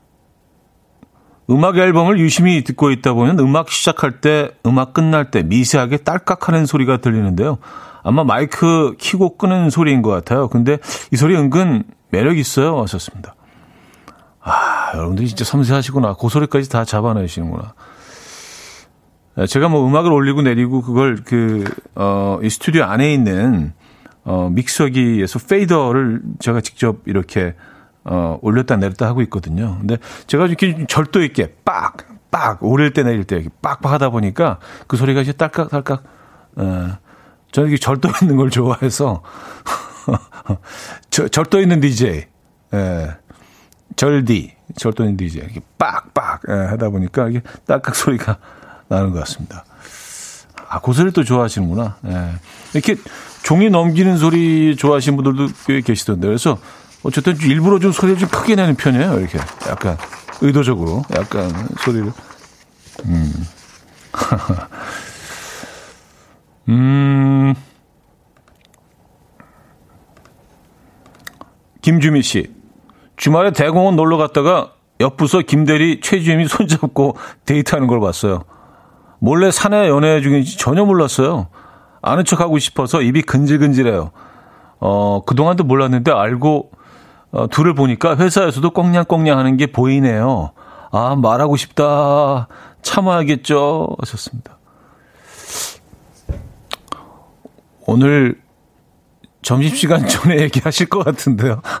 [1.51, 6.65] 음악 앨범을 유심히 듣고 있다 보면 음악 시작할 때, 음악 끝날 때 미세하게 딸깍 하는
[6.65, 7.57] 소리가 들리는데요.
[8.03, 10.47] 아마 마이크 키고 끄는 소리인 것 같아요.
[10.47, 10.79] 근데
[11.11, 12.81] 이 소리 은근 매력 있어요.
[12.81, 13.35] 하셨습니다.
[14.41, 16.15] 아, 여러분들이 진짜 섬세하시구나.
[16.19, 17.73] 그 소리까지 다 잡아내시는구나.
[19.47, 21.63] 제가 뭐 음악을 올리고 내리고 그걸 그,
[21.95, 23.73] 어, 이 스튜디오 안에 있는,
[24.23, 27.55] 어, 믹서기에서 페이더를 제가 직접 이렇게
[28.03, 29.77] 어, 올렸다 내렸다 하고 있거든요.
[29.79, 29.97] 근데
[30.27, 31.97] 제가 이렇게 절도 있게 빡,
[32.31, 36.03] 빡, 오릴 때 내릴 때 이렇게 빡빡 하다 보니까 그 소리가 이제 딸깍, 딸깍,
[36.57, 36.97] 어,
[37.51, 39.21] 저는 이게 절도 있는 걸 좋아해서,
[41.11, 42.25] 저, 절도 있는 DJ,
[42.73, 43.17] 예,
[43.95, 48.37] 절디, 절도 있는 DJ, 이렇게 빡 빡 예, 하다 보니까 이게 딸깍 소리가
[48.87, 49.63] 나는 것 같습니다.
[50.67, 51.97] 아, 그 소리를 또 좋아하시는구나.
[52.07, 52.31] 예.
[52.73, 52.95] 이렇게
[53.43, 56.27] 종이 넘기는 소리 좋아하시는 분들도 꽤 계시던데.
[56.27, 56.57] 그래서
[57.03, 59.19] 어쨌든 일부러 좀 소리를 좀 크게 내는 편이에요.
[59.19, 59.39] 이렇게
[59.69, 59.97] 약간
[60.41, 62.11] 의도적으로 약간 소리를.
[63.05, 63.47] 음.
[66.69, 67.53] 음.
[71.81, 72.53] 김주미 씨.
[73.17, 78.43] 주말에 대공원 놀러 갔다가 옆 부서 김대리 최주임이 손잡고 데이트하는 걸 봤어요.
[79.19, 81.47] 몰래 사내 연애 중인지 전혀 몰랐어요.
[82.01, 84.11] 아는 척 하고 싶어서 입이 근질근질해요.
[84.79, 86.71] 어, 그동안도 몰랐는데 알고
[87.31, 90.51] 어, 둘을 보니까 회사에서도 꽁냥꽁냥 하는 게 보이네요.
[90.91, 92.47] 아, 말하고 싶다.
[92.81, 93.95] 참아야겠죠.
[93.99, 94.57] 하셨습니다.
[97.87, 98.41] 오늘
[99.41, 101.61] 점심시간 전에 얘기하실 것 같은데요.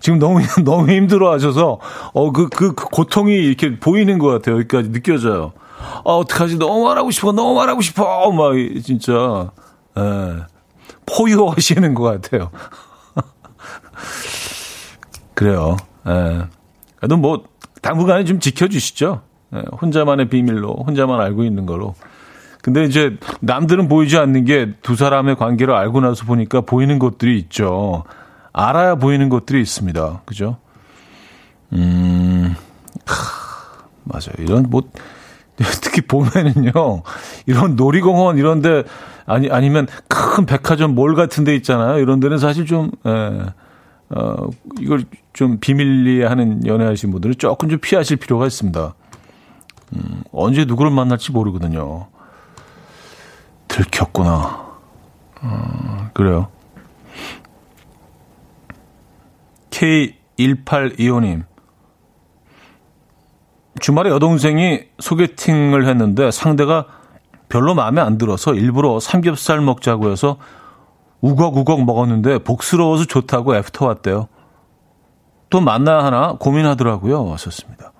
[0.00, 1.78] 지금 너무, 너무 힘들어 하셔서,
[2.12, 4.56] 어, 그, 그, 그, 고통이 이렇게 보이는 것 같아요.
[4.56, 5.52] 여기까지 느껴져요.
[6.04, 6.58] 아, 어떡하지?
[6.58, 7.32] 너무 말하고 싶어.
[7.32, 8.30] 너무 말하고 싶어.
[8.32, 9.50] 막, 진짜,
[9.98, 10.36] 예.
[11.06, 12.50] 포효하시는 것 같아요.
[15.34, 15.76] 그래요.
[16.06, 16.42] 예.
[16.96, 17.44] 그래도 뭐,
[17.82, 19.22] 당분간은 좀 지켜주시죠.
[19.54, 21.94] 예, 혼자만의 비밀로, 혼자만 알고 있는 걸로.
[22.62, 28.04] 근데 이제 남들은 보이지 않는 게 두 사람의 관계를 알고 나서 보니까 보이는 것들이 있죠.
[28.52, 30.22] 알아야 보이는 것들이 있습니다.
[30.26, 30.58] 그죠?
[31.72, 32.54] 음,
[33.06, 33.14] 하,
[34.04, 34.34] 맞아요.
[34.38, 34.82] 이런 뭐,
[35.80, 37.02] 특히 봄에는요,
[37.46, 38.82] 이런 놀이공원 이런데,
[39.24, 41.98] 아니, 아니면 큰 백화점 몰 같은 데 있잖아요.
[41.98, 43.40] 이런 데는 사실 좀, 예,
[44.10, 44.50] 어,
[44.80, 48.94] 이걸 좀 비밀리에 하는 연애하신 분들은 조금 좀 피하실 필요가 있습니다.
[49.94, 52.08] 음, 언제 누구를 만날지 모르거든요.
[53.68, 54.68] 들켰구나.
[55.42, 56.48] 어, 그래요.
[59.70, 61.44] K1825님.
[63.80, 66.86] 주말에 여동생이 소개팅을 했는데 상대가
[67.48, 70.36] 별로 마음에 안 들어서 일부러 삼겹살 먹자고 해서
[71.20, 74.28] 우걱우걱 먹었는데 복스러워서 좋다고 애프터 왔대요.
[75.50, 77.24] 또 만나야 하나 고민하더라고요.
[77.24, 77.92] 왔었습니다.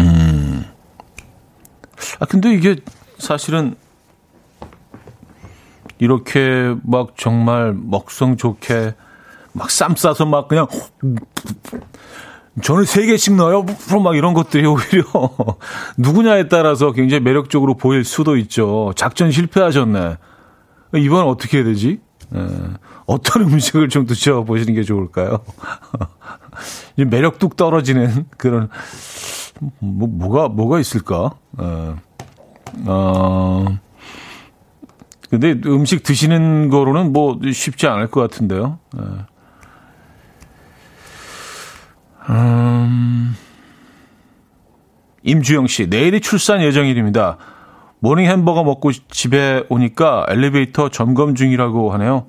[0.00, 0.64] 음.
[2.20, 2.76] 아, 근데 이게
[3.18, 3.74] 사실은
[5.98, 8.94] 이렇게 막 정말 먹성 좋게
[9.52, 10.66] 막 쌈 싸서 막 그냥
[12.62, 13.64] 저는 세 개씩 넣어요.
[14.02, 15.04] 막 이런 것들이 오히려
[15.98, 18.92] 누구냐에 따라서 굉장히 매력적으로 보일 수도 있죠.
[18.96, 20.16] 작전 실패하셨네.
[20.94, 22.00] 이번 어떻게 해야 되지?
[22.34, 22.48] 에, 예.
[23.06, 25.44] 어떤 음식을 좀 드셔보시는 게 좋을까요?
[26.96, 28.68] 매력 뚝 떨어지는 그런,
[29.78, 31.32] 뭐, 뭐가, 뭐가 있을까?
[31.60, 31.94] 에, 예.
[32.86, 33.78] 어,
[35.30, 38.78] 근데 음식 드시는 거로는 뭐 쉽지 않을 것 같은데요.
[38.96, 39.00] 에.
[39.02, 39.38] 예.
[42.30, 43.34] 음,
[45.22, 47.38] 임주영 씨, 내일이 출산 예정일입니다.
[48.00, 52.26] 모닝 햄버거 먹고 집에 오니까 엘리베이터 점검 중이라고 하네요.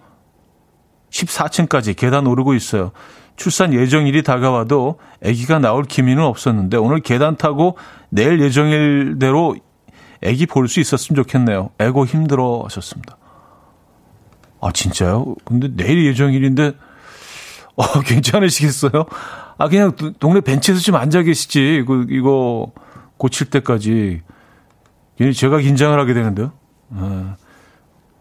[1.11, 2.91] 14층까지 계단 오르고 있어요.
[3.35, 7.77] 출산 예정일이 다가와도 아기가 나올 기미는 없었는데 오늘 계단 타고
[8.09, 9.55] 내일 예정일대로
[10.25, 11.69] 아기 볼 수 있었으면 좋겠네요.
[11.79, 13.17] 애고 힘들어 하셨습니다.
[14.61, 15.35] 아 진짜요?
[15.45, 16.73] 근데 내일 예정일인데
[17.75, 19.05] 어 괜찮으시겠어요?
[19.57, 21.79] 아 그냥 동네 벤치에서 좀 앉아 계시지.
[21.81, 22.71] 이거 이거
[23.17, 24.21] 고칠 때까지
[25.19, 26.53] 괜히 제가 긴장을 하게 되는데요.
[26.95, 27.35] 아.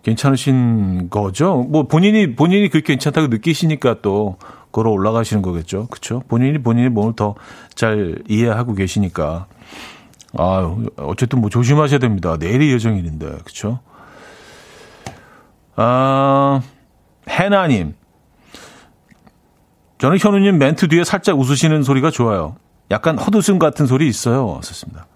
[0.03, 1.65] 괜찮으신 거죠?
[1.69, 4.37] 뭐 본인이 본인이 그렇게 괜찮다고 느끼시니까 또
[4.73, 5.87] 걸어 올라가시는 거겠죠.
[5.87, 6.23] 그렇죠?
[6.29, 7.37] 본인이 본인의 몸을 더
[7.77, 9.47] 잘 이해하고 계시니까.
[10.37, 12.37] 아, 어쨌든 뭐 조심하셔야 됩니다.
[12.37, 13.27] 내일이 예정일인데.
[13.27, 13.79] 그렇죠?
[15.77, 16.61] 아,
[17.29, 17.95] 해나 님.
[19.99, 22.57] 저는 현우님 멘트 뒤에 살짝 웃으시는 소리가 좋아요.
[22.91, 24.61] 약간 헛웃음 같은 소리 있어요.
[24.65, 25.07] 썼습니다.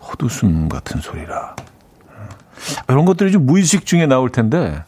[0.00, 1.56] 헛웃음 같은 소리라.
[2.88, 4.84] 이런 것들이 좀 무의식 중에 나올 텐데,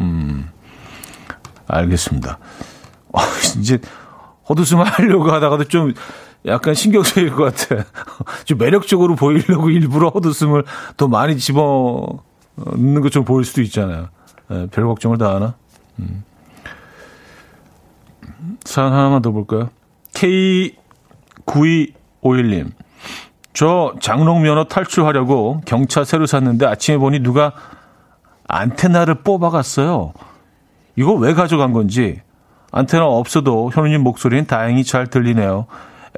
[0.00, 0.48] 음,
[1.66, 2.38] 알겠습니다.
[3.12, 3.20] 어,
[3.58, 3.78] 이제
[4.48, 5.92] 헛웃음 하려고 하다가도 좀
[6.46, 7.84] 약간 신경 쓰일 것 같아.
[8.44, 10.64] 좀 매력적으로 보이려고 일부러 헛웃음을
[10.96, 12.22] 더 많이 집어
[12.56, 14.08] 넣는 것처럼 보일 수도 있잖아요.
[14.48, 15.54] 네, 별 걱정을 다 하나?
[15.98, 16.24] 음.
[18.64, 19.70] 사연 하나만 더 볼까요?
[20.14, 22.72] K9251님.
[23.52, 27.52] 저 장롱 면허 탈출하려고 경차 새로 샀는데 아침에 보니 누가
[28.48, 30.12] 안테나를 뽑아갔어요.
[30.96, 32.20] 이거 왜 가져간 건지
[32.72, 35.66] 안테나 없어도 현우님 목소리는 다행히 잘 들리네요.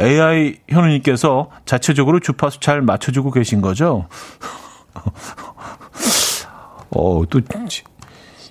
[0.01, 4.07] AI 현우님께서 자체적으로 주파수 잘 맞춰주고 계신 거죠?
[6.95, 7.41] 어, 또,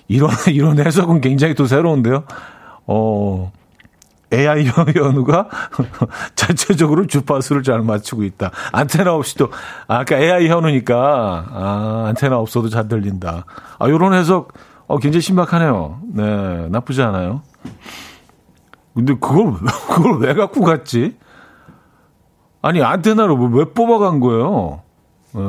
[0.08, 2.24] 이런, 이런 해석은 굉장히 또 새로운데요?
[2.86, 3.52] 어,
[4.32, 5.48] AI 현우가
[6.34, 8.50] 자체적으로 주파수를 잘 맞추고 있다.
[8.72, 9.50] 안테나 없이도,
[9.88, 13.44] 아, 그러니까 AI 현우니까, 아, 안테나 없어도 잘 들린다.
[13.78, 14.52] 아, 요런 해석,
[14.86, 16.00] 어, 굉장히 신박하네요.
[16.14, 17.42] 네, 나쁘지 않아요.
[18.94, 19.54] 근데 그걸,
[19.94, 21.16] 그걸 왜 갖고 갔지?
[22.60, 24.82] 아니, 안테나로 뭐왜 뽑아간 거예요?
[25.32, 25.42] 네.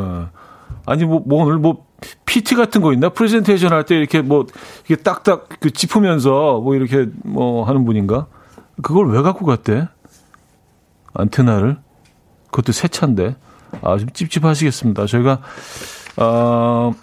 [0.86, 1.86] 아니, 뭐, 뭐, 오늘 뭐,
[2.26, 3.10] PT 같은 거 있나?
[3.10, 4.46] 프레젠테이션 할 때 이렇게 뭐,
[4.88, 8.28] 이렇게 딱딱 그 짚으면서 뭐 이렇게 뭐 하는 분인가?
[8.82, 9.88] 그걸 왜 갖고 갔대?
[11.14, 11.78] 안테나를?
[12.48, 13.36] 그것도 새 차인데.
[13.82, 15.06] 아, 좀 찝찝하시겠습니다.
[15.06, 15.40] 저희가,
[16.18, 16.94] 어,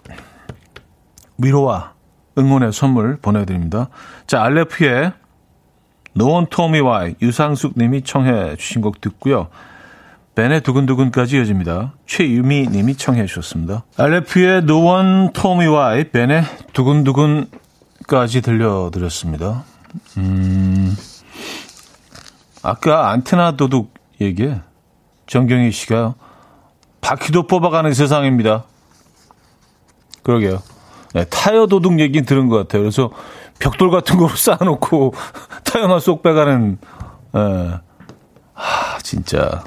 [1.39, 1.95] 위로와
[2.39, 3.89] 응원의 선물 보내드립니다.
[4.27, 5.13] 자, 알레프의
[6.15, 9.49] 노원 토미와이 유상숙 님이 청해 주신 곡 듣고요.
[10.35, 11.95] 벤의 두근두근까지 이어집니다.
[12.07, 13.85] 최유미 님이 청해 주셨습니다.
[13.97, 19.65] 알레프의 노원 토미와이 벤의 두근두근까지 들려드렸습니다.
[20.19, 20.95] 음,
[22.63, 24.61] 아까 안테나 도둑 얘기에
[25.27, 26.15] 정경희 씨가
[27.01, 28.65] 바퀴도 뽑아가는 세상입니다.
[30.23, 30.59] 그러게요.
[31.15, 32.83] 네, 타이어 도둑 얘기 들은 것 같아요.
[32.83, 33.11] 그래서
[33.59, 35.15] 벽돌 같은 거 쌓아놓고
[35.65, 36.79] 타이어만 쏙 빼가는,
[37.37, 37.81] 예.
[38.53, 39.65] 하, 진짜.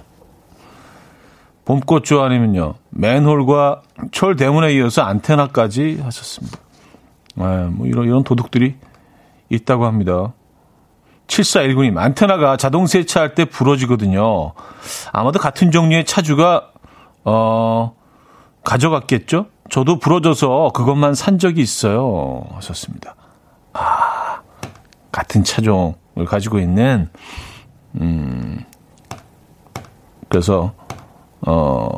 [1.65, 2.75] 봄꽃 좋아하면요.
[2.89, 3.81] 맨홀과
[4.11, 6.59] 철 대문에 이어서 안테나까지 하셨습니다.
[7.39, 8.75] 예, 뭐 이런, 이런 도둑들이
[9.49, 10.33] 있다고 합니다.
[11.33, 14.53] 7419님, 안테나가 자동 세차할 때 부러지거든요.
[15.11, 16.69] 아마도 같은 종류의 차주가,
[17.23, 17.95] 어,
[18.63, 19.47] 가져갔겠죠?
[19.69, 22.45] 저도 부러져서 그것만 산 적이 있어요.
[22.53, 23.15] 하셨습니다.
[23.73, 24.41] 아,
[25.11, 27.09] 같은 차종을 가지고 있는,
[27.95, 28.63] 음,
[30.29, 30.73] 그래서,
[31.41, 31.89] 어,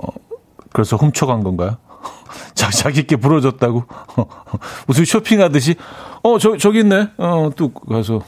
[0.72, 1.78] 그래서 훔쳐간 건가요?
[2.56, 3.84] 자, 자기께 부러졌다고?
[4.88, 5.76] 무슨 쇼핑하듯이,
[6.24, 7.10] 어, 저, 저기 있네.
[7.18, 8.22] 어, 뚝 가서.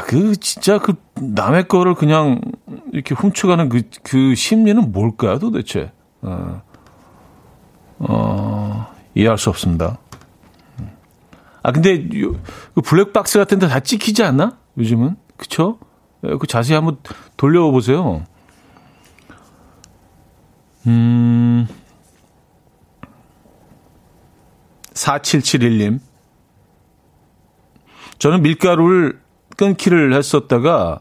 [0.00, 2.40] 야, 그, 진짜 그, 남의 거를 그냥
[2.92, 5.92] 이렇게 훔쳐가는 그, 그 심리는 뭘까요, 도대체?
[6.22, 6.62] 어,
[7.98, 9.98] 어 이해할 수 없습니다.
[11.62, 14.58] 아, 근데, 그 블랙박스 같은 데 다 찍히지 않나?
[14.78, 15.16] 요즘은?
[15.36, 15.78] 그쵸?
[16.24, 16.96] 예, 그 자세히 한번
[17.36, 18.24] 돌려보세요.
[20.86, 21.68] 음,
[24.94, 26.00] 4771님.
[28.18, 29.20] 저는 밀가루를
[29.64, 31.00] 끊기를 했었다가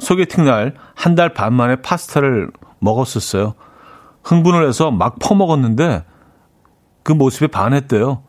[0.00, 2.50] 소개팅 날 한 달 반 만에 파스타를
[2.80, 3.54] 먹었었어요.
[4.24, 6.04] 흥분을 해서 막 퍼먹었는데
[7.02, 8.22] 그 모습에 반했대요.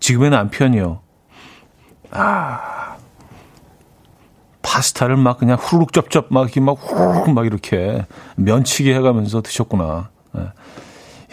[0.00, 1.00] 지금의 남편이요.
[2.12, 2.96] 아,
[4.62, 10.10] 파스타를 막 그냥 후루룩 쩝쩝 막 이렇게 막 후루룩 막 이렇게 면치기 해가면서 드셨구나.
[10.36, 10.52] 예.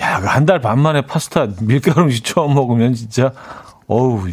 [0.02, 3.32] 야, 그한달 반 만에 파스타 밀가루 음식 처음 먹으면 진짜
[3.88, 4.26] 어우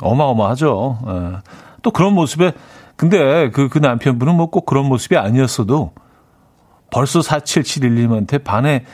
[0.00, 0.98] 어마어마하죠.
[1.08, 1.63] 예.
[1.84, 2.52] 또 그런 모습에
[2.96, 5.92] 근데 그, 그 남편분은 뭐 꼭 그런 모습이 아니었어도
[6.90, 8.84] 벌써 4771님한테 반해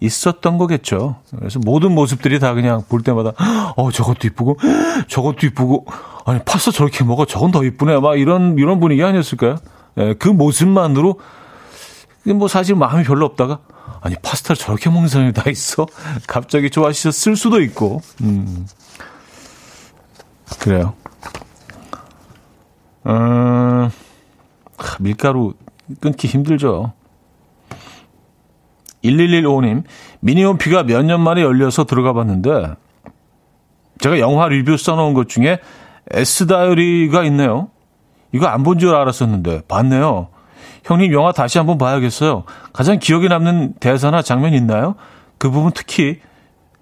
[0.00, 1.16] 있었던 거겠죠.
[1.38, 3.32] 그래서 모든 모습들이 다 그냥 볼 때마다
[3.76, 4.58] 어 저것도 이쁘고
[5.08, 5.86] 저것도 이쁘고
[6.26, 9.56] 아니 파스타 저렇게 먹어 저건 더 이쁘네 막 이런 이런 분위기 아니었을까요?
[9.98, 11.18] 예, 그 모습만으로
[12.34, 13.60] 뭐 사실 마음이 별로 없다가
[14.02, 15.86] 아니 파스타를 저렇게 먹는 사람이 다 있어?
[16.28, 18.66] 갑자기 좋아하셨을 수도 있고 음
[20.58, 20.92] 그래요.
[23.06, 23.90] 음,
[25.00, 25.54] 밀가루
[26.00, 26.92] 끊기 힘들죠.
[29.04, 29.84] 1115님,
[30.20, 32.74] 미니홈 피가 몇 년 만에 열려서 들어가 봤는데,
[34.00, 35.60] 제가 영화 리뷰 써놓은 것 중에
[36.10, 37.68] S다이어리가 있네요.
[38.32, 40.28] 이거 안 본 줄 알았었는데, 봤네요.
[40.84, 42.44] 형님, 영화 다시 한번 봐야겠어요.
[42.72, 44.96] 가장 기억에 남는 대사나 장면 있나요?
[45.38, 46.20] 그 부분 특히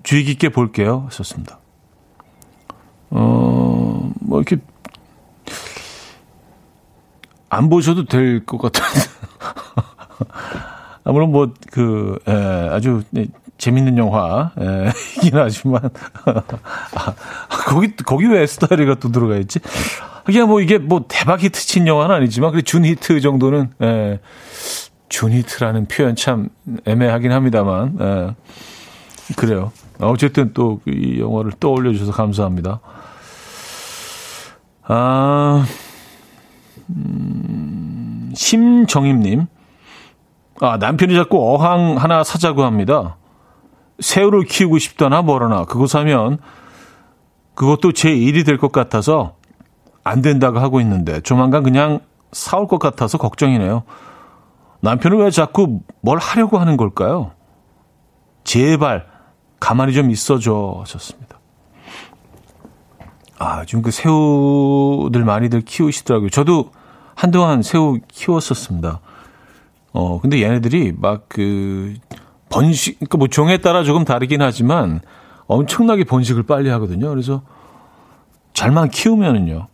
[0.03, 1.09] 주의 깊게 볼게요.
[1.11, 1.59] 썼습니다.
[3.11, 4.57] 어, 뭐, 이렇게,
[7.55, 9.01] 안 보셔도 될 것 같은데.
[11.05, 12.33] 아, 물론 뭐, 그, 에,
[12.71, 13.27] 아주 네,
[13.59, 15.83] 재밌는 영화이긴 하지만,
[16.95, 17.15] 아,
[17.67, 19.61] 거기, 거기 왜 스타일이가 또 들어가 있지?
[20.25, 24.19] 그냥 뭐 이게 뭐 대박 히트 친 영화는 아니지만, 그래, 준 히트 정도는, 에,
[25.11, 26.49] 준 히트라는 표현 참
[26.87, 28.35] 애매하긴 합니다만, 에,
[29.37, 29.73] 그래요.
[30.01, 32.81] 어쨌든 또 이 영화를 떠올려 주셔서 감사합니다.
[34.87, 35.65] 아,
[36.91, 39.47] 음, 심정임님.
[40.61, 43.16] 아, 남편이 자꾸 어항 하나 사자고 합니다.
[44.01, 45.64] 새우를 키우고 싶다나 뭐라나.
[45.64, 46.39] 그거 사면
[47.55, 49.37] 그것도 제 일이 될 것 같아서
[50.03, 52.01] 안 된다고 하고 있는데 조만간 그냥
[52.32, 53.85] 사올 것 같아서 걱정이네요.
[54.80, 57.32] 남편은 왜 자꾸 뭘 하려고 하는 걸까요?
[58.45, 59.07] 제발
[59.61, 61.34] 가만히 좀 있어줘 하셨습니다.
[63.39, 66.30] 아, 지금 그 새우들 많이들 키우시더라고요.
[66.30, 66.70] 저도
[67.14, 69.01] 한동안 새우 키웠었습니다.
[69.93, 71.95] 어, 근데 얘네들이 막 그
[72.49, 75.01] 번식, 그러니까 뭐 종에 따라 조금 다르긴 하지만
[75.47, 77.09] 엄청나게 번식을 빨리 하거든요.
[77.11, 77.43] 그래서
[78.53, 79.66] 잘만 키우면은요.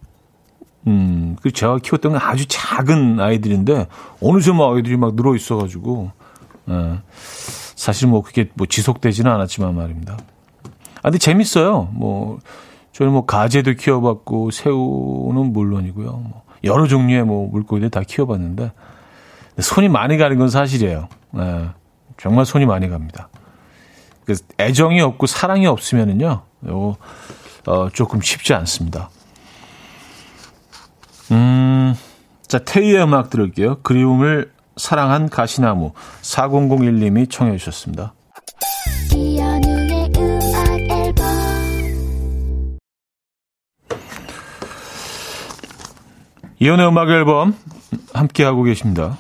[0.87, 3.87] 음, 그 제가 키웠던 건 아주 작은 아이들인데
[4.23, 6.11] 어느새 막 아이들이 막 늘어 있어가지고,
[6.71, 7.01] 예.
[7.77, 10.17] 사실 뭐 그게 뭐 지속되지는 않았지만 말입니다.
[10.97, 11.91] 아, 근데 재밌어요.
[11.93, 12.39] 뭐
[12.93, 16.11] 저는 뭐 가재도 키워봤고 새우는 물론이고요.
[16.11, 18.73] 뭐 여러 종류의 뭐 물고기들 다 키워봤는데
[19.59, 21.09] 손이 많이 가는 건 사실이에요.
[21.33, 21.69] 네,
[22.17, 23.29] 정말 손이 많이 갑니다.
[24.25, 26.97] 그 애정이 없고 사랑이 없으면은요, 요
[27.67, 29.11] 어, 조금 쉽지 않습니다.
[31.31, 31.95] 음,
[32.47, 33.81] 자 테이의 음악 들을게요.
[33.83, 38.15] 그리움을 사랑한 가시나무 4001님이 청해 주셨습니다.
[46.61, 47.57] 이연의 음악 앨범
[48.13, 49.17] 함께 하고 계십니다.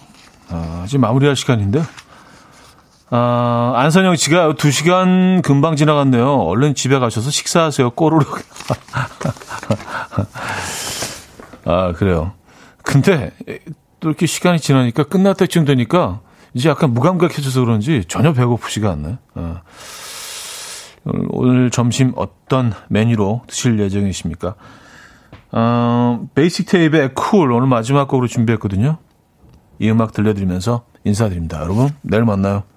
[0.51, 1.82] 아, 지금 마무리할 시간인데.
[3.09, 6.36] 아, 안선영 씨가 2시간 금방 지나갔네요.
[6.36, 7.91] 얼른 집에 가셔서 식사하세요.
[7.93, 8.26] 꼬르륵.
[11.64, 12.32] 아, 그래요.
[12.82, 13.32] 근데
[14.01, 16.20] 또 이렇게 시간이 지나니까 끝날 때쯤 되니까
[16.53, 19.18] 이제 약간 무감각해져서 그런지 전혀 배고프지가 않네.
[19.34, 19.62] 아.
[21.30, 24.57] 오늘 점심 어떤 메뉴로 드실 예정이십니까?
[25.53, 28.99] 어, 베이식 테이프의 쿨 오늘 마지막 곡으로 준비했거든요.
[29.79, 31.61] 이 음악 들려드리면서 인사드립니다.
[31.63, 32.65] 여러분, 내일 만나요.